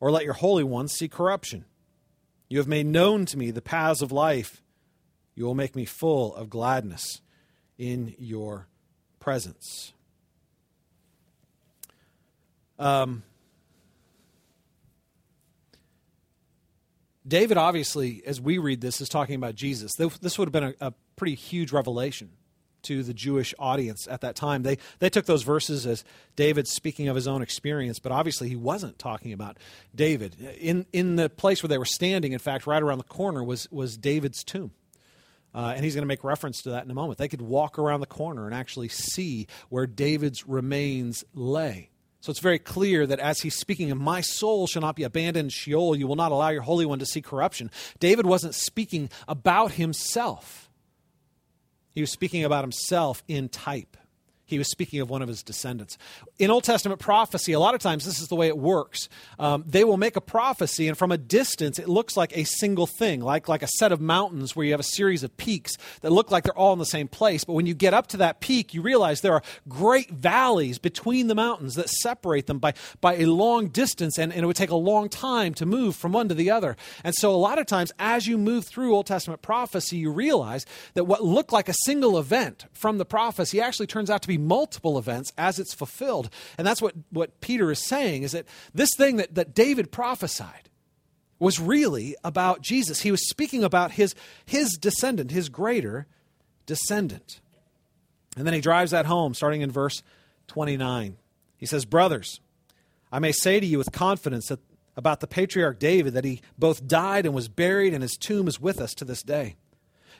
[0.00, 1.64] or let your Holy One see corruption.
[2.48, 4.62] You have made known to me the paths of life.
[5.34, 7.20] You will make me full of gladness
[7.76, 8.66] in your
[9.20, 9.92] presence.
[12.78, 13.22] Um,
[17.26, 19.94] David, obviously, as we read this, is talking about Jesus.
[19.94, 22.30] This would have been a, a pretty huge revelation
[22.88, 24.62] to the Jewish audience at that time.
[24.62, 26.04] They, they took those verses as
[26.36, 29.58] David speaking of his own experience, but obviously he wasn't talking about
[29.94, 30.36] David.
[30.58, 33.70] In, in the place where they were standing, in fact, right around the corner was,
[33.70, 34.72] was David's tomb.
[35.54, 37.18] Uh, and he's going to make reference to that in a moment.
[37.18, 41.90] They could walk around the corner and actually see where David's remains lay.
[42.20, 45.52] So it's very clear that as he's speaking of, my soul shall not be abandoned
[45.52, 47.70] Sheol, you will not allow your Holy One to see corruption.
[48.00, 50.67] David wasn't speaking about himself,
[51.98, 53.96] he was speaking about himself in type
[54.48, 55.98] he was speaking of one of his descendants.
[56.38, 59.10] In Old Testament prophecy, a lot of times this is the way it works.
[59.38, 62.86] Um, they will make a prophecy, and from a distance, it looks like a single
[62.86, 66.12] thing, like, like a set of mountains where you have a series of peaks that
[66.12, 67.44] look like they're all in the same place.
[67.44, 71.26] But when you get up to that peak, you realize there are great valleys between
[71.26, 74.70] the mountains that separate them by, by a long distance, and, and it would take
[74.70, 76.74] a long time to move from one to the other.
[77.04, 80.64] And so, a lot of times, as you move through Old Testament prophecy, you realize
[80.94, 84.37] that what looked like a single event from the prophecy actually turns out to be
[84.38, 86.30] multiple events as it's fulfilled.
[86.56, 90.68] And that's what, what Peter is saying is that this thing that, that David prophesied
[91.38, 93.02] was really about Jesus.
[93.02, 96.06] He was speaking about his, his descendant, his greater
[96.66, 97.40] descendant.
[98.36, 100.02] And then he drives that home, starting in verse
[100.48, 101.16] 29.
[101.56, 102.40] He says, Brothers,
[103.10, 104.60] I may say to you with confidence that
[104.96, 108.60] about the patriarch David that he both died and was buried, and his tomb is
[108.60, 109.54] with us to this day.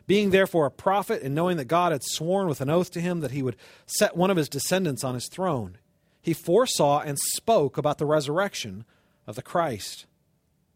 [0.09, 3.21] Being therefore a prophet, and knowing that God had sworn with an oath to him
[3.21, 5.77] that he would set one of his descendants on his throne,
[6.23, 8.87] he foresaw and spoke about the resurrection
[9.27, 10.07] of the Christ,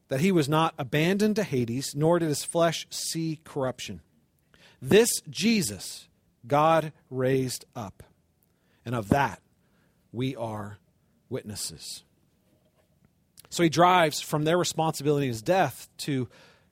[0.08, 4.02] that he was not abandoned to Hades, nor did his flesh see corruption.
[4.82, 6.08] This Jesus
[6.46, 8.02] God raised up,
[8.84, 9.40] and of that
[10.12, 10.76] we are
[11.30, 12.04] witnesses.
[13.48, 16.28] So he drives from their responsibility in his death to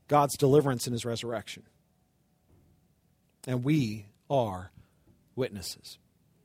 [0.08, 1.62] God's deliverance in his resurrection
[3.46, 4.70] and we are
[5.36, 5.98] witnesses.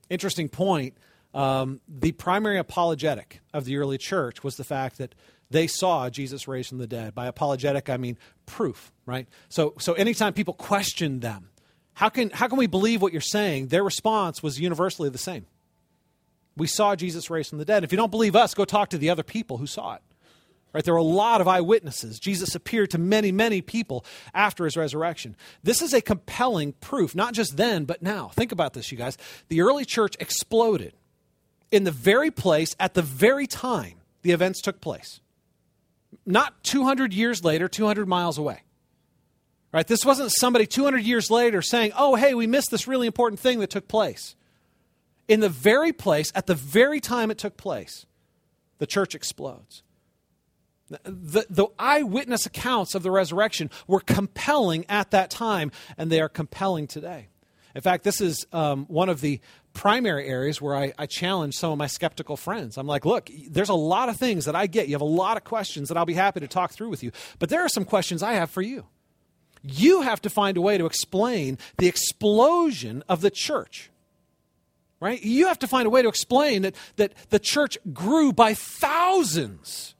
[0.08, 0.96] Interesting point.
[1.34, 5.14] Um, the primary apologetic of the early church was the fact that
[5.50, 7.14] they saw Jesus raised from the dead.
[7.14, 9.28] By apologetic, I mean proof, right?
[9.48, 11.50] So, so anytime people questioned them,
[11.94, 13.68] how can, how can we believe what you're saying?
[13.68, 15.46] Their response was universally the same.
[16.56, 17.84] We saw Jesus raised from the dead.
[17.84, 20.02] If you don't believe us, go talk to the other people who saw it.
[20.76, 20.84] Right?
[20.84, 22.20] There were a lot of eyewitnesses.
[22.20, 25.34] Jesus appeared to many, many people after his resurrection.
[25.62, 28.28] This is a compelling proof, not just then, but now.
[28.34, 29.16] Think about this, you guys.
[29.48, 30.92] The early church exploded
[31.70, 35.22] in the very place at the very time the events took place.
[36.26, 38.60] Not 200 years later, 200 miles away.
[39.72, 39.86] Right?
[39.86, 43.60] This wasn't somebody 200 years later saying, oh, hey, we missed this really important thing
[43.60, 44.36] that took place.
[45.26, 48.04] In the very place, at the very time it took place,
[48.76, 49.82] the church explodes.
[50.88, 56.28] The, the eyewitness accounts of the resurrection were compelling at that time, and they are
[56.28, 57.28] compelling today.
[57.74, 59.40] In fact, this is um, one of the
[59.74, 62.78] primary areas where I, I, challenge some of my skeptical friends.
[62.78, 64.88] I'm like, look, there's a lot of things that I get.
[64.88, 67.12] You have a lot of questions that I'll be happy to talk through with you.
[67.38, 68.86] But there are some questions I have for you.
[69.62, 73.90] You have to find a way to explain the explosion of the church.
[74.98, 75.22] Right?
[75.22, 79.95] You have to find a way to explain that, that the church grew by thousands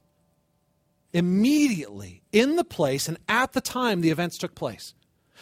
[1.17, 4.93] immediately in the place and at the time the events took place.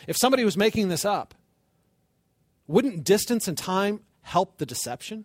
[0.07, 1.35] If somebody was making this up,
[2.69, 5.25] wouldn't distance and time help the deception?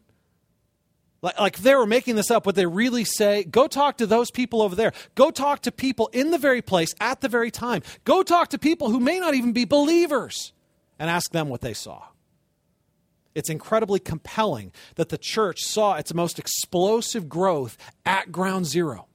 [1.21, 4.07] Like, like if they were making this up, would they really say, go talk to
[4.07, 4.91] those people over there?
[5.13, 7.83] Go talk to people in the very place at the very time.
[8.03, 10.51] Go talk to people who may not even be believers
[10.97, 12.03] and ask them what they saw.
[13.35, 19.05] It's incredibly compelling that the church saw its most explosive growth at ground zero.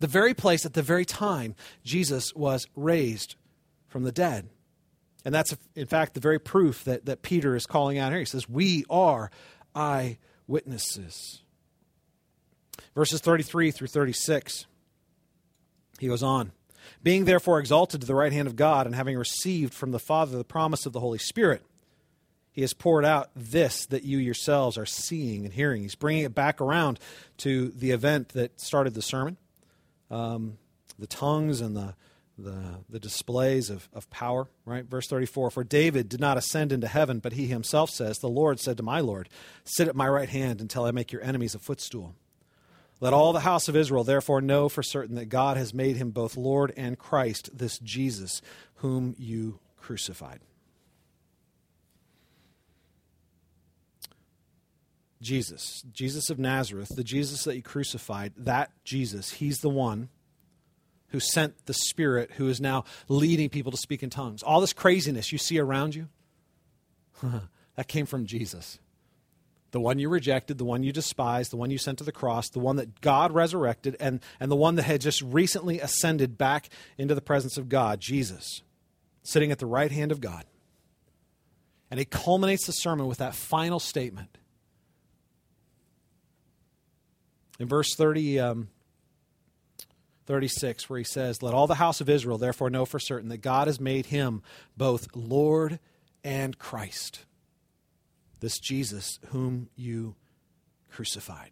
[0.00, 3.36] The very place at the very time Jesus was raised
[3.86, 4.48] from the dead.
[5.24, 8.20] And that's, in fact, the very proof that, that Peter is calling out here.
[8.20, 9.30] He says, We are
[9.74, 11.42] eyewitnesses.
[12.94, 14.66] Verses 33 through 36,
[15.98, 16.52] he goes on.
[17.02, 20.36] Being therefore exalted to the right hand of God, and having received from the Father
[20.36, 21.62] the promise of the Holy Spirit,
[22.50, 25.82] he has poured out this that you yourselves are seeing and hearing.
[25.82, 26.98] He's bringing it back around
[27.38, 29.36] to the event that started the sermon
[30.10, 30.58] um,
[30.98, 31.94] the tongues and the,
[32.36, 34.84] the, the displays of, of power, right?
[34.84, 38.60] Verse 34 For David did not ascend into heaven, but he himself says, The Lord
[38.60, 39.28] said to my Lord,
[39.64, 42.14] Sit at my right hand until I make your enemies a footstool.
[43.00, 46.10] Let all the house of Israel therefore know for certain that God has made him
[46.10, 48.42] both Lord and Christ, this Jesus
[48.76, 50.40] whom you crucified.
[55.20, 60.08] Jesus, Jesus of Nazareth, the Jesus that you crucified, that Jesus, he's the one
[61.08, 64.42] who sent the Spirit who is now leading people to speak in tongues.
[64.42, 66.08] All this craziness you see around you,
[67.76, 68.78] that came from Jesus.
[69.72, 72.48] The one you rejected, the one you despised, the one you sent to the cross,
[72.48, 76.68] the one that God resurrected, and, and the one that had just recently ascended back
[76.98, 78.62] into the presence of God, Jesus,
[79.22, 80.44] sitting at the right hand of God.
[81.90, 84.38] And he culminates the sermon with that final statement
[87.60, 88.68] in verse 30, um,
[90.26, 93.42] 36, where he says, Let all the house of Israel therefore know for certain that
[93.42, 94.42] God has made him
[94.76, 95.78] both Lord
[96.24, 97.26] and Christ,
[98.40, 100.16] this Jesus whom you
[100.90, 101.50] crucified.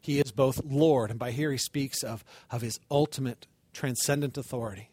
[0.00, 4.87] He is both Lord, and by here he speaks of, of his ultimate transcendent authority.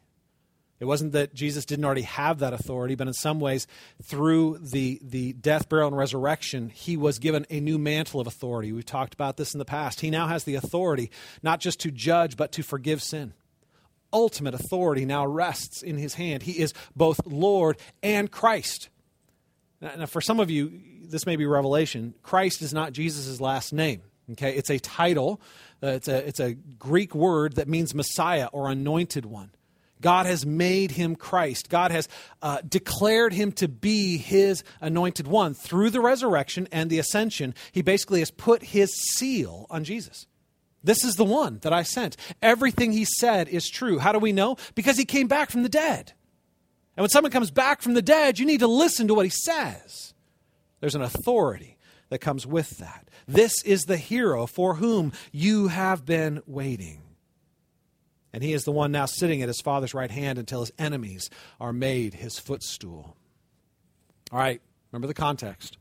[0.86, 3.66] It wasn't that Jesus didn't already have that authority, but in some ways,
[4.04, 8.72] through the, the death, burial, and resurrection, he was given a new mantle of authority.
[8.72, 10.02] We've talked about this in the past.
[10.02, 11.10] He now has the authority
[11.42, 13.34] not just to judge, but to forgive sin.
[14.14, 16.44] Ultimate authority now rests in his hand.
[16.44, 18.90] He is both Lord and Christ.
[19.82, 22.14] Now, for some of you, this may be revelation.
[22.22, 24.04] Christ is not Jesus' last name.
[24.34, 25.42] Okay, it's a title.
[25.82, 29.50] Uh, it's a it's a Greek word that means Messiah or anointed one.
[30.02, 31.70] God has made him Christ.
[31.70, 32.08] God has
[32.42, 35.54] uh, declared him to be his anointed one.
[35.54, 40.28] Through the resurrection and the ascension, he basically has put his seal on Jesus.
[40.84, 42.18] This is the one that I sent.
[42.42, 43.98] Everything he said is true.
[43.98, 44.58] How do we know?
[44.76, 46.14] Because he came back from the dead.
[46.96, 49.32] And when someone comes back from the dead, you need to listen to what he
[49.32, 50.14] says.
[50.80, 51.78] There's an authority
[52.10, 53.10] that comes with that.
[53.28, 57.02] This is the hero for whom you have been waiting
[58.36, 61.30] and he is the one now sitting at his father's right hand until his enemies
[61.58, 63.16] are made his footstool.
[64.30, 65.78] All right, remember the context.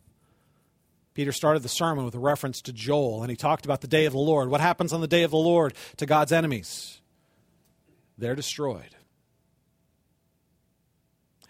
[1.14, 4.04] Peter started the sermon with a reference to Joel, and he talked about the day
[4.04, 4.50] of the Lord.
[4.50, 7.00] What happens on the day of the Lord to God's enemies?
[8.18, 8.94] They're destroyed.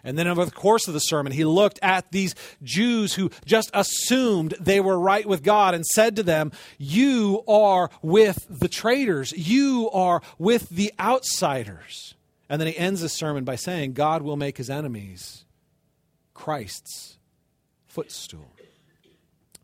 [0.05, 3.71] And then over the course of the sermon, he looked at these Jews who just
[3.73, 9.33] assumed they were right with God and said to them, You are with the traitors,
[9.33, 12.15] you are with the outsiders.
[12.51, 15.47] And then he ends the sermon by saying, God will make his enemies
[16.35, 17.17] Christ's
[17.87, 18.51] footstool.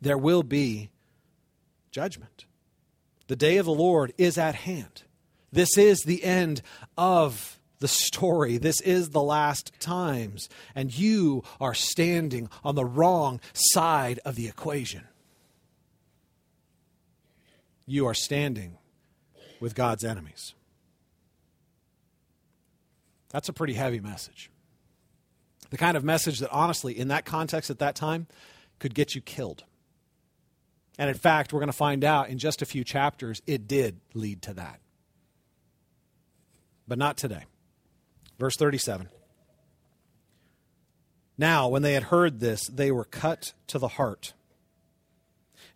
[0.00, 0.90] There will be
[1.90, 2.46] judgment.
[3.26, 5.03] The day of the Lord is at hand.
[5.53, 6.62] This is the end
[6.96, 8.58] of the story.
[8.58, 10.48] This is the last times.
[10.74, 15.04] And you are standing on the wrong side of the equation.
[17.86, 18.78] You are standing
[19.58, 20.54] with God's enemies.
[23.30, 24.50] That's a pretty heavy message.
[25.70, 28.26] The kind of message that, honestly, in that context at that time,
[28.78, 29.64] could get you killed.
[30.98, 34.00] And in fact, we're going to find out in just a few chapters, it did
[34.14, 34.80] lead to that.
[36.86, 37.44] But not today.
[38.40, 39.11] Verse 37.
[41.37, 44.33] Now, when they had heard this, they were cut to the heart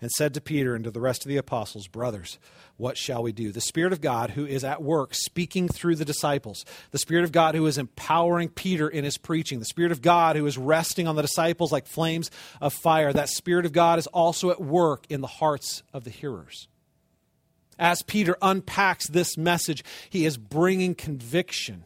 [0.00, 2.38] and said to Peter and to the rest of the apostles, Brothers,
[2.79, 3.52] what shall we do?
[3.52, 7.33] The Spirit of God, who is at work speaking through the disciples, the Spirit of
[7.33, 11.06] God, who is empowering Peter in his preaching, the Spirit of God, who is resting
[11.06, 12.31] on the disciples like flames
[12.62, 16.10] of fire, that Spirit of God is also at work in the hearts of the
[16.10, 16.67] hearers.
[17.79, 21.85] As Peter unpacks this message, he is bringing conviction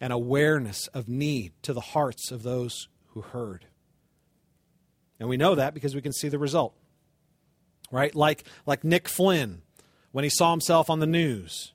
[0.00, 3.66] and awareness of need to the hearts of those who heard.
[5.18, 6.74] And we know that because we can see the result.
[7.90, 8.14] right?
[8.14, 9.62] Like, like Nick Flynn
[10.12, 11.72] when he saw himself on the news,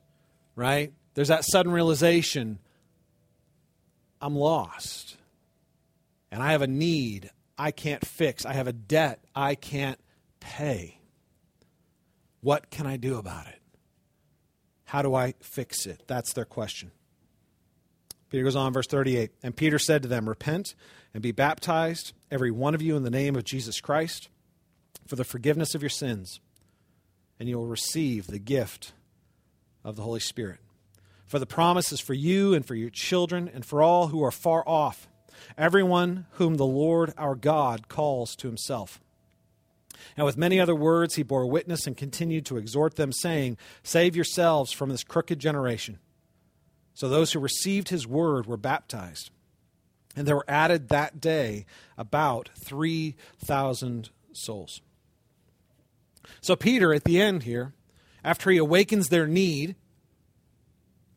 [0.56, 0.92] right?
[1.14, 2.58] There's that sudden realization
[4.20, 5.16] I'm lost.
[6.30, 8.44] And I have a need I can't fix.
[8.44, 10.00] I have a debt I can't
[10.40, 10.98] pay.
[12.40, 13.60] What can I do about it?
[14.84, 16.02] How do I fix it?
[16.06, 16.90] That's their question.
[18.34, 19.30] Peter goes on, verse 38.
[19.44, 20.74] And Peter said to them, Repent
[21.12, 24.28] and be baptized, every one of you, in the name of Jesus Christ,
[25.06, 26.40] for the forgiveness of your sins,
[27.38, 28.92] and you will receive the gift
[29.84, 30.58] of the Holy Spirit.
[31.28, 34.32] For the promise is for you and for your children and for all who are
[34.32, 35.06] far off,
[35.56, 39.00] everyone whom the Lord our God calls to himself.
[40.16, 44.16] And with many other words, he bore witness and continued to exhort them, saying, Save
[44.16, 46.00] yourselves from this crooked generation.
[46.94, 49.30] So those who received his word were baptized.
[50.16, 51.66] And there were added that day
[51.98, 54.80] about 3,000 souls.
[56.40, 57.74] So Peter, at the end here,
[58.22, 59.74] after he awakens their need,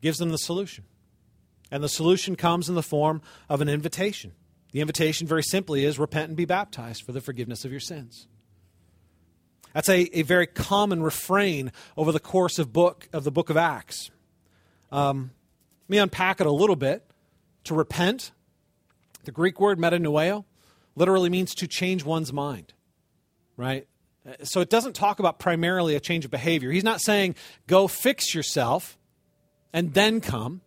[0.02, 0.84] gives them the solution.
[1.70, 4.32] And the solution comes in the form of an invitation.
[4.72, 8.26] The invitation, very simply, is repent and be baptized for the forgiveness of your sins.
[9.74, 13.56] That's a, a very common refrain over the course of book of the book of
[13.56, 14.10] Acts.
[14.90, 15.30] Um,
[15.88, 17.04] let me unpack it a little bit.
[17.64, 18.32] To repent,
[19.24, 20.44] the Greek word metanoeo,
[20.94, 22.72] literally means to change one's mind,
[23.56, 23.86] right?
[24.42, 26.70] So it doesn't talk about primarily a change of behavior.
[26.70, 27.34] He's not saying
[27.66, 28.98] go fix yourself
[29.72, 30.60] and then come,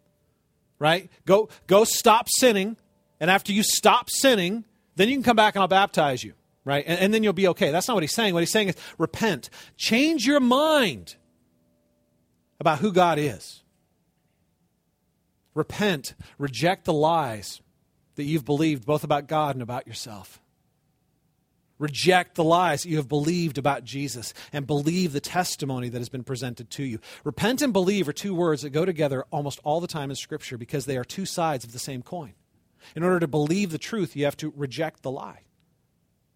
[0.79, 1.09] right?
[1.25, 2.77] Go go stop sinning,
[3.19, 4.63] and after you stop sinning,
[4.95, 6.83] then you can come back and I'll baptize you right?
[6.85, 7.71] And, and, then you'll be okay.
[7.71, 8.35] That's not what he's saying.
[8.35, 11.15] What he's saying is repent, change your mind
[12.59, 13.60] about who God is.
[15.53, 17.61] Repent, reject the lies
[18.15, 20.41] that you've believed both about God and about yourself.
[21.81, 26.09] Reject the lies that you have believed about Jesus and believe the testimony that has
[26.09, 26.99] been presented to you.
[27.23, 30.59] Repent and believe are two words that go together almost all the time in Scripture
[30.59, 32.33] because they are two sides of the same coin.
[32.95, 35.41] In order to believe the truth, you have to reject the lie.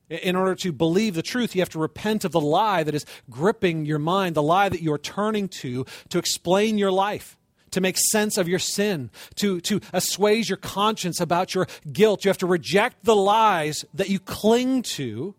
[0.10, 3.06] In order to believe the truth, you have to repent of the lie that is
[3.30, 7.38] gripping your mind, the lie that you're turning to to explain your life,
[7.76, 12.24] to make sense of your sin, to, to assuage your conscience about your guilt.
[12.24, 15.36] You have to reject the lies that you cling to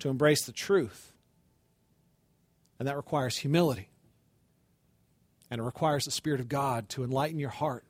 [0.00, 1.12] to embrace the truth.
[2.78, 3.88] And that requires humility.
[5.50, 7.84] And it requires the Spirit of God to enlighten your heart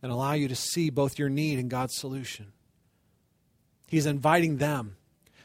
[0.00, 2.52] and allow you to see both your need and God's solution.
[3.88, 4.96] He's inviting them.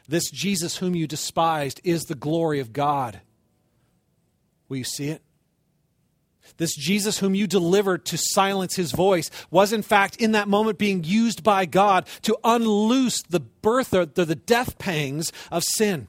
[0.08, 3.22] This Jesus whom you despised is the glory of God.
[4.70, 5.24] Will you see it?
[6.58, 10.78] This Jesus whom you delivered to silence his voice was, in fact, in that moment
[10.78, 16.08] being used by God to unloose the birth or the death pangs of sin,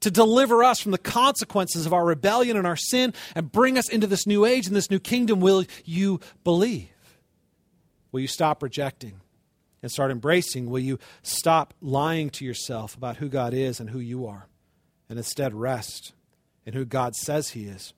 [0.00, 3.88] to deliver us from the consequences of our rebellion and our sin and bring us
[3.88, 5.40] into this new age and this new kingdom.
[5.40, 6.88] Will you believe?
[8.12, 9.20] Will you stop rejecting?
[9.82, 14.00] and start embracing, will you stop lying to yourself about who God is and who
[14.00, 14.48] you are,
[15.08, 16.12] and instead rest
[16.64, 17.94] in who God says He is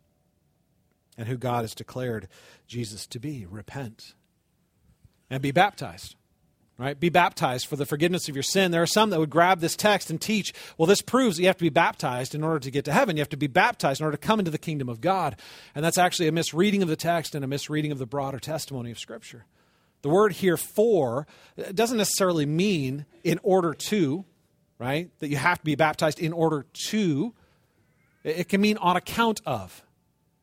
[1.19, 2.29] and who God has declared
[2.67, 3.45] Jesus to be?
[3.45, 4.15] Repent
[5.29, 6.15] and be baptized.
[6.81, 6.99] Right?
[6.99, 8.71] Be baptized for the forgiveness of your sin.
[8.71, 11.49] There are some that would grab this text and teach, well, this proves that you
[11.49, 13.17] have to be baptized in order to get to heaven.
[13.17, 15.35] You have to be baptized in order to come into the kingdom of God.
[15.75, 18.93] And that's actually a misreading of the text and a misreading of the broader testimony
[18.93, 19.45] of Scripture.
[20.03, 21.27] The word here for
[21.75, 24.25] doesn't necessarily mean in order to,
[24.79, 25.11] right?
[25.19, 27.35] That you have to be baptized in order to.
[28.23, 29.83] It can mean on account of,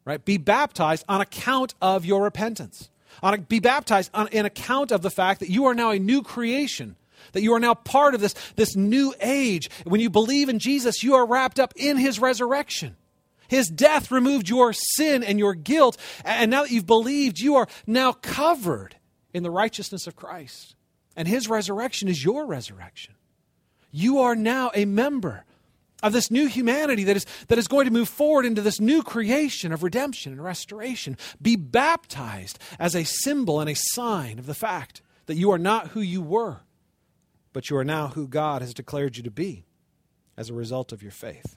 [0.05, 0.23] right?
[0.23, 2.89] Be baptized on account of your repentance.
[3.23, 6.21] On, be baptized on, in account of the fact that you are now a new
[6.21, 6.95] creation,
[7.31, 9.69] that you are now part of this, this new age.
[9.85, 12.95] When you believe in Jesus, you are wrapped up in his resurrection.
[13.47, 15.97] His death removed your sin and your guilt.
[16.23, 18.95] And now that you've believed, you are now covered
[19.33, 20.75] in the righteousness of Christ.
[21.15, 23.13] And his resurrection is your resurrection.
[23.91, 25.45] You are now a member
[26.05, 29.01] of this new humanity that is, that is going to move forward into this new
[29.01, 31.17] creation of redemption and restoration.
[31.41, 35.89] Be baptized as a symbol and a sign of the fact that you are not
[35.89, 36.61] who you were,
[37.53, 39.65] but you are now who God has declared you to be
[40.37, 41.55] as a result of your faith.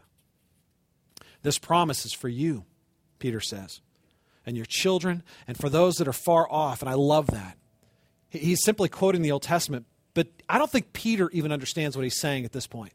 [1.42, 2.64] This promise is for you,
[3.18, 3.82] Peter says,
[4.46, 7.58] and your children, and for those that are far off, and I love that.
[8.30, 9.84] He's simply quoting the Old Testament,
[10.14, 12.94] but I don't think Peter even understands what he's saying at this point.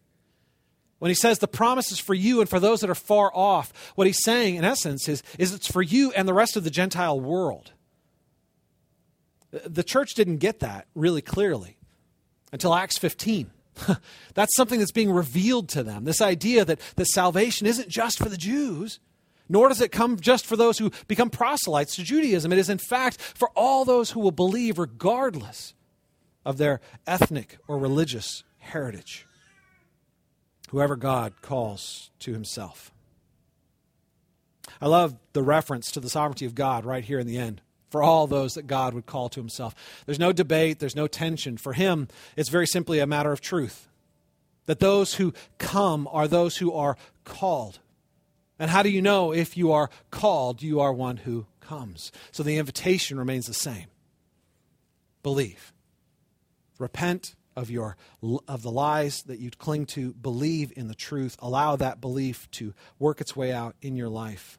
[1.03, 3.73] When he says the promise is for you and for those that are far off,
[3.95, 6.69] what he's saying, in essence, is, is it's for you and the rest of the
[6.69, 7.73] Gentile world.
[9.51, 11.75] The church didn't get that really clearly
[12.53, 13.51] until Acts 15.
[14.33, 16.05] that's something that's being revealed to them.
[16.05, 19.01] This idea that, that salvation isn't just for the Jews,
[19.49, 22.53] nor does it come just for those who become proselytes to Judaism.
[22.53, 25.73] It is, in fact, for all those who will believe, regardless
[26.45, 29.27] of their ethnic or religious heritage.
[30.73, 32.91] Whoever God calls to himself.
[34.81, 37.61] I love the reference to the sovereignty of God right here in the end
[37.91, 39.75] for all those that God would call to himself.
[40.07, 41.57] There's no debate, there's no tension.
[41.57, 43.87] For him, it's very simply a matter of truth.
[44.65, 47.77] That those who come are those who are called.
[48.57, 52.11] And how do you know if you are called, you are one who comes?
[52.31, 53.85] So the invitation remains the same
[55.21, 55.71] believe.
[56.79, 57.95] Repent of your
[58.47, 62.73] of the lies that you cling to believe in the truth allow that belief to
[62.99, 64.57] work its way out in your life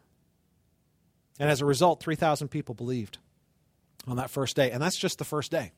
[1.39, 3.19] and as a result 3000 people believed
[4.07, 4.71] on that first day.
[4.71, 5.73] And that's just the first day,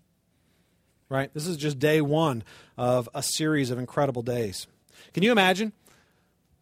[1.08, 1.32] right?
[1.32, 2.44] This is just day one
[2.76, 4.66] of a series of incredible days.
[5.14, 5.72] Can you imagine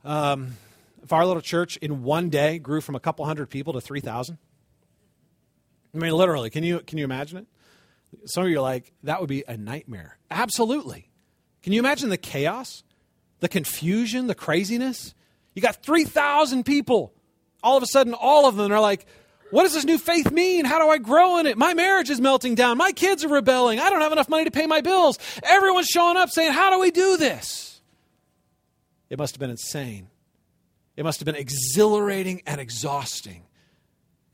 [0.05, 0.57] um,
[1.02, 4.38] if our little church in one day grew from a couple hundred people to 3,000?
[5.94, 7.46] I mean, literally, can you, can you imagine it?
[8.27, 10.19] Some of you are like, that would be a nightmare.
[10.31, 11.11] Absolutely.
[11.62, 12.83] Can you imagine the chaos,
[13.41, 15.15] the confusion, the craziness?
[15.55, 17.15] You got 3,000 people.
[17.62, 19.07] All of a sudden, all of them are like,
[19.51, 20.65] what does this new faith mean?
[20.65, 21.57] How do I grow in it?
[21.57, 22.77] My marriage is melting down.
[22.77, 23.79] My kids are rebelling.
[23.79, 25.19] I don't have enough money to pay my bills.
[25.43, 27.81] Everyone's showing up saying, How do we do this?
[29.11, 30.09] It must have been insane.
[30.97, 33.45] It must have been exhilarating and exhausting.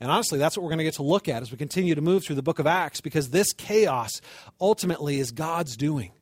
[0.01, 2.01] And honestly, that's what we're going to get to look at as we continue to
[2.01, 4.20] move through the book of Acts because this chaos
[4.61, 6.12] ultimately is God's doing.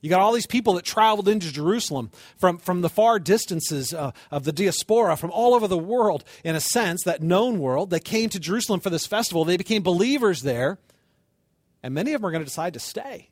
[0.00, 4.10] You got all these people that traveled into Jerusalem from, from the far distances uh,
[4.30, 7.88] of the diaspora, from all over the world, in a sense, that known world.
[7.88, 9.46] They came to Jerusalem for this festival.
[9.46, 10.78] They became believers there.
[11.82, 13.30] And many of them are going to decide to stay.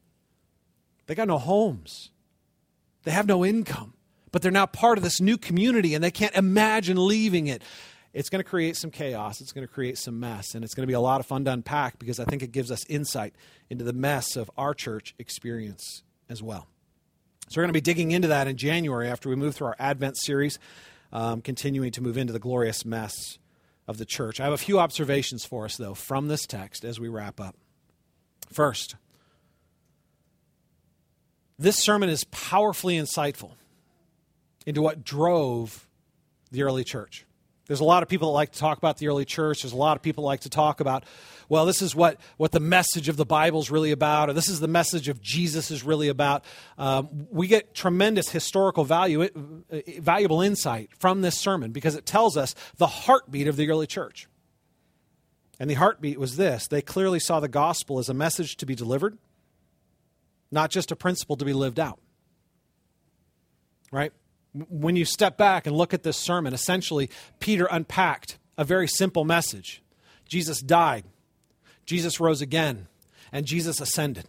[1.07, 2.11] They got no homes,
[3.05, 3.93] they have no income,
[4.30, 7.62] but they're now part of this new community and they can't imagine leaving it.
[8.13, 9.41] It's going to create some chaos.
[9.41, 10.55] It's going to create some mess.
[10.55, 12.53] And it's going to be a lot of fun to unpack because I think it
[12.53, 13.35] gives us insight
[13.71, 16.67] into the mess of our church experience as well.
[17.49, 19.77] So we're going to be digging into that in January after we move through our
[19.79, 20.59] Advent series,
[21.13, 23.39] um, continuing to move into the glorious mess
[23.89, 24.41] of the church.
[24.41, 27.57] I have a few observations for us, though, from this text as we wrap up.
[28.53, 28.97] First,
[31.59, 33.53] this sermon is powerfully insightful
[34.67, 35.89] into what drove
[36.51, 37.27] the early church.
[37.69, 39.63] There's a lot of people that like to talk about the early church.
[39.63, 41.05] There's a lot of people like to talk about,
[41.49, 44.49] well, this is what, what the message of the Bible is really about, or this
[44.49, 46.45] is the message of Jesus is really about.
[46.77, 52.37] Um, we get tremendous historical value, uh, valuable insight from this sermon because it tells
[52.37, 54.29] us the heartbeat of the early church.
[55.61, 58.75] And the heartbeat was this they clearly saw the gospel as a message to be
[58.75, 59.17] delivered,
[60.51, 62.01] not just a principle to be lived out.
[63.93, 64.13] Right?
[64.55, 69.24] When you step back and look at this sermon, essentially, Peter unpacked a very simple
[69.24, 69.82] message
[70.28, 71.05] Jesus died,
[71.84, 72.88] Jesus rose again,
[73.32, 74.24] and Jesus ascended.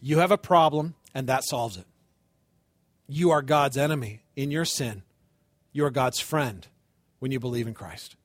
[0.00, 1.86] You have a problem, and that solves it.
[3.06, 5.02] You are God's enemy in your sin,
[5.72, 6.66] you are God's friend
[7.20, 8.16] when you believe in Christ.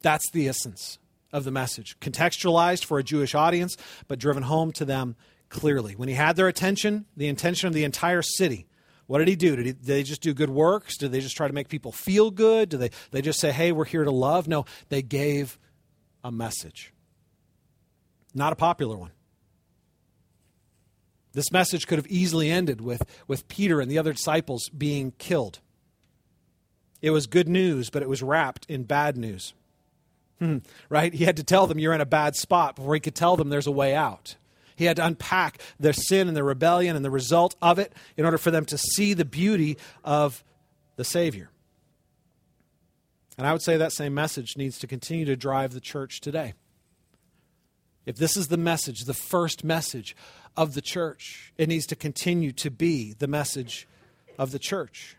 [0.00, 0.98] That's the essence
[1.32, 3.76] of the message, contextualized for a Jewish audience,
[4.06, 5.16] but driven home to them
[5.48, 5.96] clearly.
[5.96, 8.66] When he had their attention, the attention of the entire city,
[9.06, 9.56] what did he do?
[9.56, 10.96] Did, he, did, they just do good works?
[10.96, 12.70] Did they just try to make people feel good?
[12.70, 14.48] Did they, they just say, hey, we're here to love?
[14.48, 15.58] No, they gave
[16.22, 16.92] a message.
[18.34, 19.12] Not a popular one.
[21.32, 25.60] This message could have easily ended with, with Peter and the other disciples being killed.
[27.02, 29.52] It was good news, but it was wrapped in bad news.
[30.38, 31.12] Hmm, right?
[31.12, 33.50] He had to tell them you're in a bad spot before he could tell them
[33.50, 34.36] there's a way out.
[34.76, 38.24] He had to unpack their sin and their rebellion and the result of it in
[38.24, 40.44] order for them to see the beauty of
[40.96, 41.50] the Savior.
[43.36, 46.54] And I would say that same message needs to continue to drive the church today.
[48.06, 50.14] If this is the message, the first message
[50.56, 53.88] of the church, it needs to continue to be the message
[54.38, 55.16] of the church.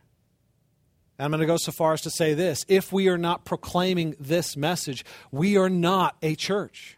[1.18, 3.46] And I'm going to go so far as to say this if we are not
[3.46, 6.95] proclaiming this message, we are not a church.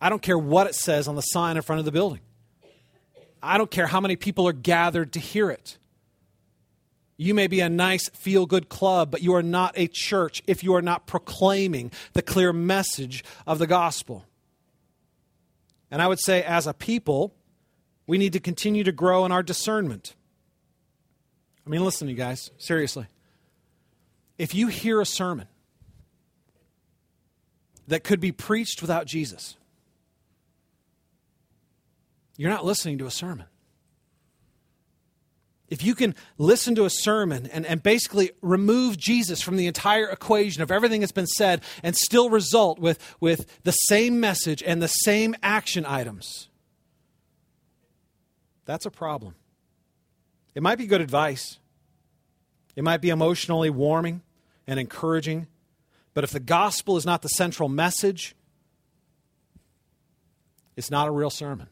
[0.00, 2.20] I don't care what it says on the sign in front of the building.
[3.42, 5.78] I don't care how many people are gathered to hear it.
[7.16, 10.62] You may be a nice feel good club, but you are not a church if
[10.62, 14.26] you are not proclaiming the clear message of the gospel.
[15.90, 17.34] And I would say, as a people,
[18.06, 20.14] we need to continue to grow in our discernment.
[21.66, 23.06] I mean, listen, you guys, seriously.
[24.36, 25.48] If you hear a sermon
[27.88, 29.56] that could be preached without Jesus,
[32.36, 33.46] you're not listening to a sermon.
[35.68, 40.08] if you can listen to a sermon and, and basically remove Jesus from the entire
[40.08, 44.80] equation of everything that's been said and still result with, with the same message and
[44.80, 46.48] the same action items,
[48.64, 49.34] that's a problem.
[50.54, 51.58] It might be good advice,
[52.76, 54.22] it might be emotionally warming
[54.66, 55.48] and encouraging,
[56.14, 58.36] but if the gospel is not the central message,
[60.76, 61.68] it's not a real sermon.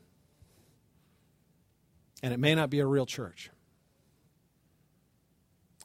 [2.25, 3.51] And it may not be a real church.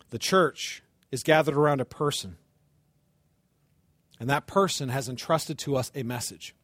[0.10, 0.82] The church
[1.12, 2.38] is gathered around a person,
[4.22, 6.56] and that person has entrusted to us a message.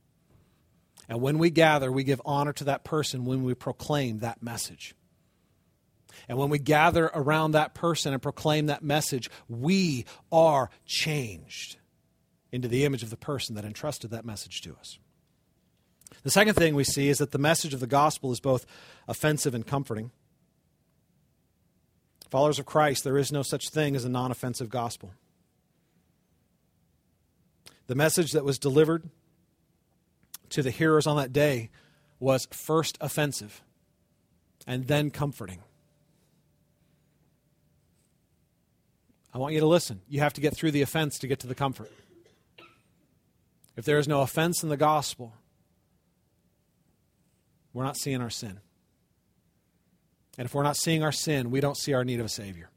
[1.10, 4.96] And when we gather, we give honor to that person when we proclaim that message.
[6.30, 11.76] And when we gather around that person and proclaim that message, we are changed
[12.50, 15.00] into the image of the person that entrusted that message to us.
[16.24, 18.66] The second thing we see is that the message of the gospel is both
[19.08, 20.12] offensive and comforting.
[22.30, 25.14] Followers of Christ, there is no such thing as a non offensive gospel.
[27.88, 29.10] The message that was delivered
[30.50, 31.70] to the hearers on that day
[32.20, 33.62] was first offensive
[34.66, 35.60] and then comforting.
[39.34, 40.02] I want you to listen.
[40.08, 41.92] You have to get through the offense to get to the comfort.
[43.76, 45.34] If there is no offense in the gospel,
[47.76, 48.62] we're not seeing our sin.
[50.38, 52.70] And if we're not seeing our sin, we don't see our need of a Savior.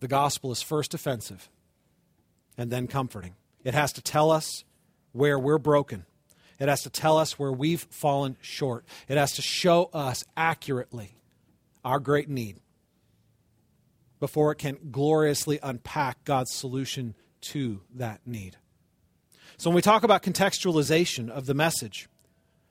[0.00, 1.48] The gospel is first offensive
[2.58, 3.36] and then comforting.
[3.64, 4.64] It has to tell us
[5.12, 6.04] where we're broken.
[6.58, 8.84] It has to tell us where we've fallen short.
[9.08, 11.16] It has to show us accurately
[11.86, 12.58] our great need
[14.20, 18.58] before it can gloriously unpack God's solution to that need.
[19.56, 22.08] So, when we talk about contextualization of the message,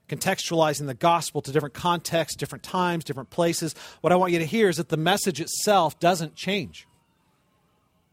[0.09, 3.75] contextualizing the gospel to different contexts, different times, different places.
[4.01, 6.87] What I want you to hear is that the message itself doesn't change.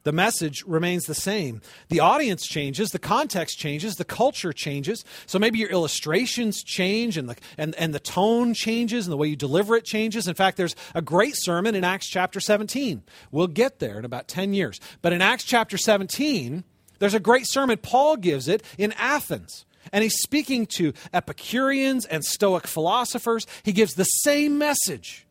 [0.05, 1.63] The message remains the same.
[1.89, 5.03] The audience changes, the context changes, the culture changes.
[5.25, 9.29] So maybe your illustrations change and the, and, and the tone changes and the way
[9.29, 10.29] you deliver it changes.
[10.29, 13.03] In fact, there's a great sermon in Acts chapter 17.
[13.33, 14.79] We'll get there in about 10 years.
[15.01, 16.65] But in Acts chapter 17,
[16.99, 17.79] there's a great sermon.
[17.79, 19.65] Paul gives it in Athens.
[19.93, 23.47] And he's speaking to Epicureans and Stoic philosophers.
[23.63, 25.27] He gives the same message,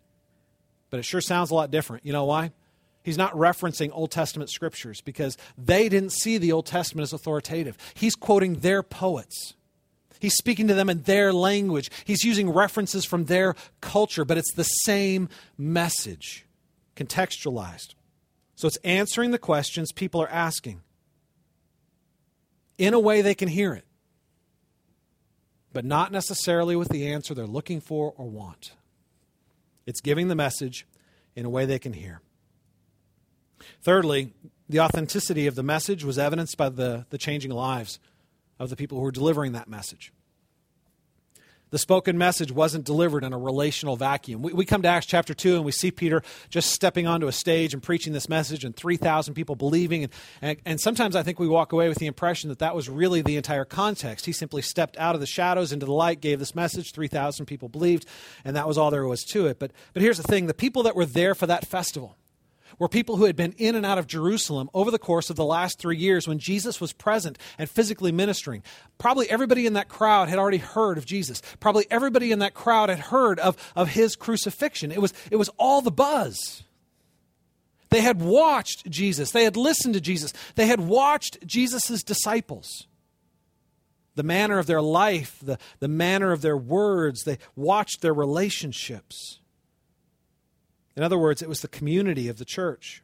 [0.89, 2.05] but it sure sounds a lot different.
[2.05, 2.51] You know why?
[3.03, 7.77] He's not referencing Old Testament scriptures because they didn't see the Old Testament as authoritative.
[7.93, 9.55] He's quoting their poets.
[10.19, 11.91] He's speaking to them in their language.
[12.05, 15.27] He's using references from their culture, but it's the same
[15.57, 16.45] message,
[16.95, 17.95] contextualized.
[18.55, 20.81] So it's answering the questions people are asking
[22.77, 23.85] in a way they can hear it
[25.73, 28.73] but not necessarily with the answer they're looking for or want.
[29.85, 30.85] It's giving the message
[31.35, 32.21] in a way they can hear.
[33.81, 34.33] Thirdly,
[34.69, 37.99] the authenticity of the message was evidenced by the, the changing lives
[38.59, 40.13] of the people who were delivering that message.
[41.73, 44.43] The spoken message wasn't delivered in a relational vacuum.
[44.43, 46.21] We, we, come to Acts chapter 2 and we see Peter
[46.51, 50.03] just stepping onto a stage and preaching this message and 3,000 people believing.
[50.03, 50.13] And,
[50.43, 53.23] and, and sometimes I think we walk away with the impression that that was really
[53.23, 54.27] the entire context.
[54.27, 57.69] He simply stepped out of the shadows into the light, gave this message, 3,000 people
[57.69, 58.05] believed,
[58.45, 59.57] and that was all there was to it.
[59.57, 62.15] But, but here's the thing the people that were there for that festival,
[62.79, 65.45] were people who had been in and out of Jerusalem over the course of the
[65.45, 68.63] last three years when Jesus was present and physically ministering.
[68.97, 71.41] Probably everybody in that crowd had already heard of Jesus.
[71.59, 74.91] Probably everybody in that crowd had heard of, of his crucifixion.
[74.91, 76.63] It was, it was all the buzz.
[77.89, 82.87] They had watched Jesus, they had listened to Jesus, they had watched Jesus' disciples.
[84.15, 89.39] The manner of their life, the, the manner of their words, they watched their relationships.
[90.95, 93.03] In other words, it was the community of the church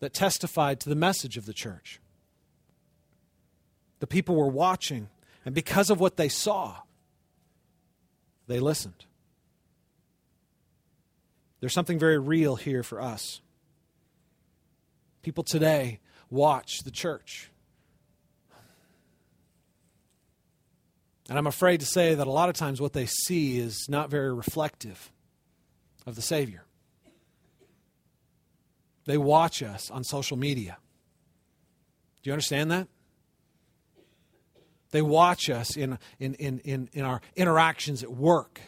[0.00, 2.00] that testified to the message of the church.
[4.00, 5.08] The people were watching,
[5.44, 6.78] and because of what they saw,
[8.46, 9.06] they listened.
[11.60, 13.40] There's something very real here for us.
[15.22, 16.00] People today
[16.30, 17.50] watch the church.
[21.28, 24.10] And I'm afraid to say that a lot of times what they see is not
[24.10, 25.12] very reflective
[26.04, 26.64] of the Savior.
[29.04, 30.78] They watch us on social media.
[32.22, 32.88] Do you understand that?
[34.92, 38.60] They watch us in, in, in, in, in our interactions at work.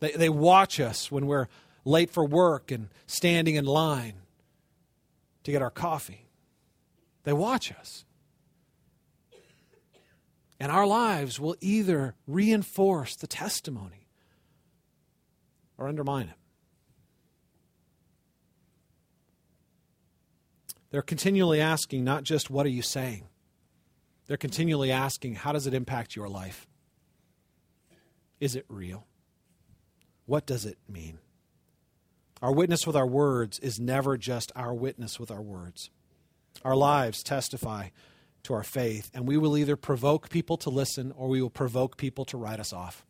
[0.00, 1.48] They, they watch us when we're
[1.84, 4.14] late for work and standing in line
[5.44, 6.26] to get our coffee.
[7.24, 8.04] They watch us.
[10.58, 14.06] And our lives will either reinforce the testimony
[15.76, 16.41] or undermine it.
[20.92, 23.24] They're continually asking not just, What are you saying?
[24.26, 26.68] They're continually asking, How does it impact your life?
[28.38, 29.06] Is it real?
[30.26, 31.18] What does it mean?
[32.42, 35.90] Our witness with our words is never just our witness with our words.
[36.62, 37.88] Our lives testify
[38.42, 41.96] to our faith, and we will either provoke people to listen or we will provoke
[41.96, 43.06] people to write us off.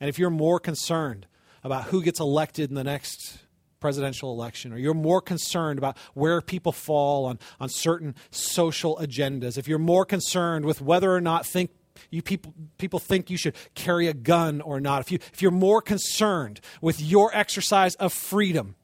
[0.00, 1.26] And if you're more concerned
[1.62, 3.43] about who gets elected in the next
[3.84, 9.58] presidential election, or you're more concerned about where people fall on, on certain social agendas,
[9.58, 11.70] if you're more concerned with whether or not think
[12.10, 15.50] you people, people think you should carry a gun or not, if, you, if you're
[15.50, 18.74] more concerned with your exercise of freedom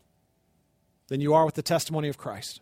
[1.08, 2.60] than you are with the testimony of Christ,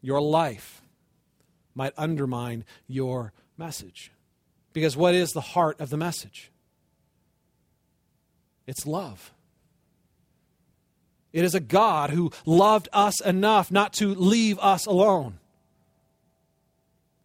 [0.00, 0.80] your life
[1.74, 4.10] might undermine your message.
[4.72, 6.50] Because what is the heart of the message?
[8.66, 9.34] It's love.
[11.38, 15.38] It is a God who loved us enough not to leave us alone.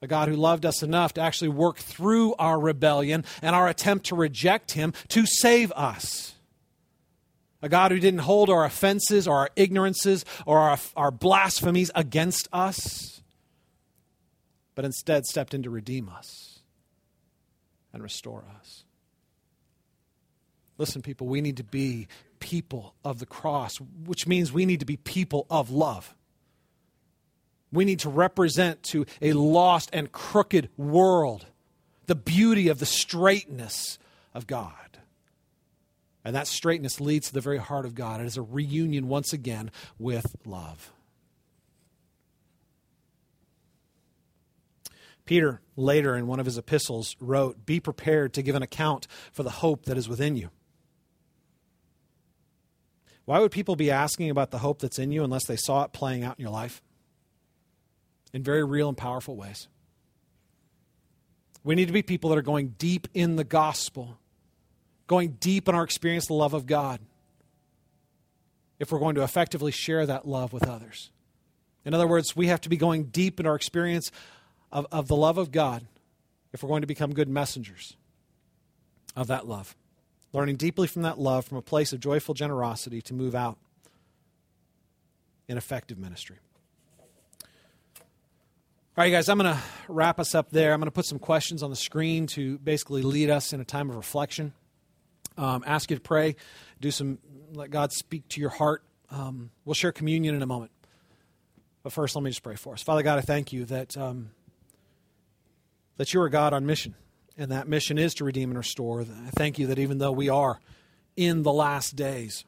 [0.03, 4.05] A God who loved us enough to actually work through our rebellion and our attempt
[4.07, 6.35] to reject Him to save us.
[7.63, 12.47] A God who didn't hold our offenses or our ignorances or our, our blasphemies against
[12.53, 13.23] us,
[14.75, 16.59] but instead stepped in to redeem us
[17.91, 18.83] and restore us.
[20.77, 22.07] Listen, people, we need to be
[22.43, 26.13] people of the cross, which means we need to be people of love.
[27.71, 31.45] We need to represent to a lost and crooked world
[32.05, 33.97] the beauty of the straightness
[34.33, 34.73] of God.
[36.25, 38.19] And that straightness leads to the very heart of God.
[38.19, 40.91] It is a reunion once again with love.
[45.25, 49.43] Peter, later in one of his epistles, wrote, Be prepared to give an account for
[49.43, 50.49] the hope that is within you.
[53.25, 55.93] Why would people be asking about the hope that's in you unless they saw it
[55.93, 56.81] playing out in your life?
[58.33, 59.67] In very real and powerful ways.
[61.63, 64.17] We need to be people that are going deep in the gospel
[65.07, 66.99] going deep in our experience of the love of God
[68.79, 71.11] if we're going to effectively share that love with others.
[71.85, 74.11] In other words, we have to be going deep in our experience
[74.71, 75.85] of, of the love of God
[76.51, 77.95] if we're going to become good messengers
[79.15, 79.75] of that love.
[80.33, 83.57] Learning deeply from that love from a place of joyful generosity to move out
[85.47, 86.37] in effective ministry.
[88.95, 90.73] All right, guys, I'm going to wrap us up there.
[90.73, 93.65] I'm going to put some questions on the screen to basically lead us in a
[93.65, 94.53] time of reflection
[95.37, 96.35] um, ask you to pray,
[96.79, 97.19] do some,
[97.53, 98.83] let God speak to your heart.
[99.09, 100.71] Um, we'll share communion in a moment.
[101.81, 102.81] But first, let me just pray for us.
[102.81, 104.31] Father God, I thank you that, um,
[105.97, 106.95] that you are God on mission,
[107.37, 109.01] and that mission is to redeem and restore.
[109.01, 110.59] I thank you that even though we are
[111.15, 112.45] in the last days,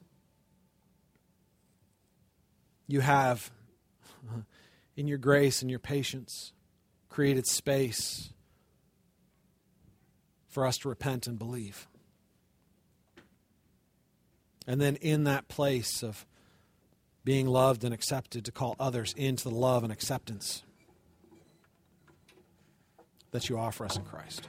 [2.88, 3.52] you have,
[4.96, 6.54] in your grace and your patience,
[7.10, 8.32] created space
[10.48, 11.88] for us to repent and believe.
[14.68, 16.26] And then in that place of
[17.24, 20.64] being loved and accepted, to call others into the love and acceptance
[23.32, 24.48] that you offer us in Christ.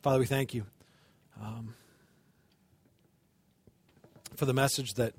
[0.00, 0.64] Father, we thank you
[1.42, 1.74] um,
[4.36, 5.12] for the message that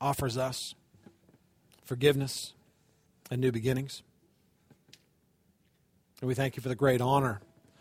[0.00, 0.76] offers us
[1.84, 2.52] forgiveness
[3.32, 4.04] and new beginnings.
[6.20, 7.40] And we thank you for the great honor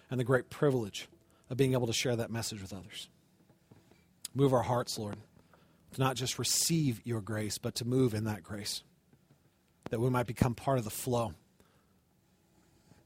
[0.09, 1.07] and the great privilege
[1.51, 3.07] of being able to share that message with others.
[4.33, 5.17] Move our hearts, Lord,
[5.93, 8.81] to not just receive your grace, but to move in that grace,
[9.91, 11.35] that we might become part of the flow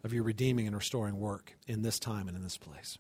[0.03, 2.97] of your redeeming and restoring work in this time and in this place.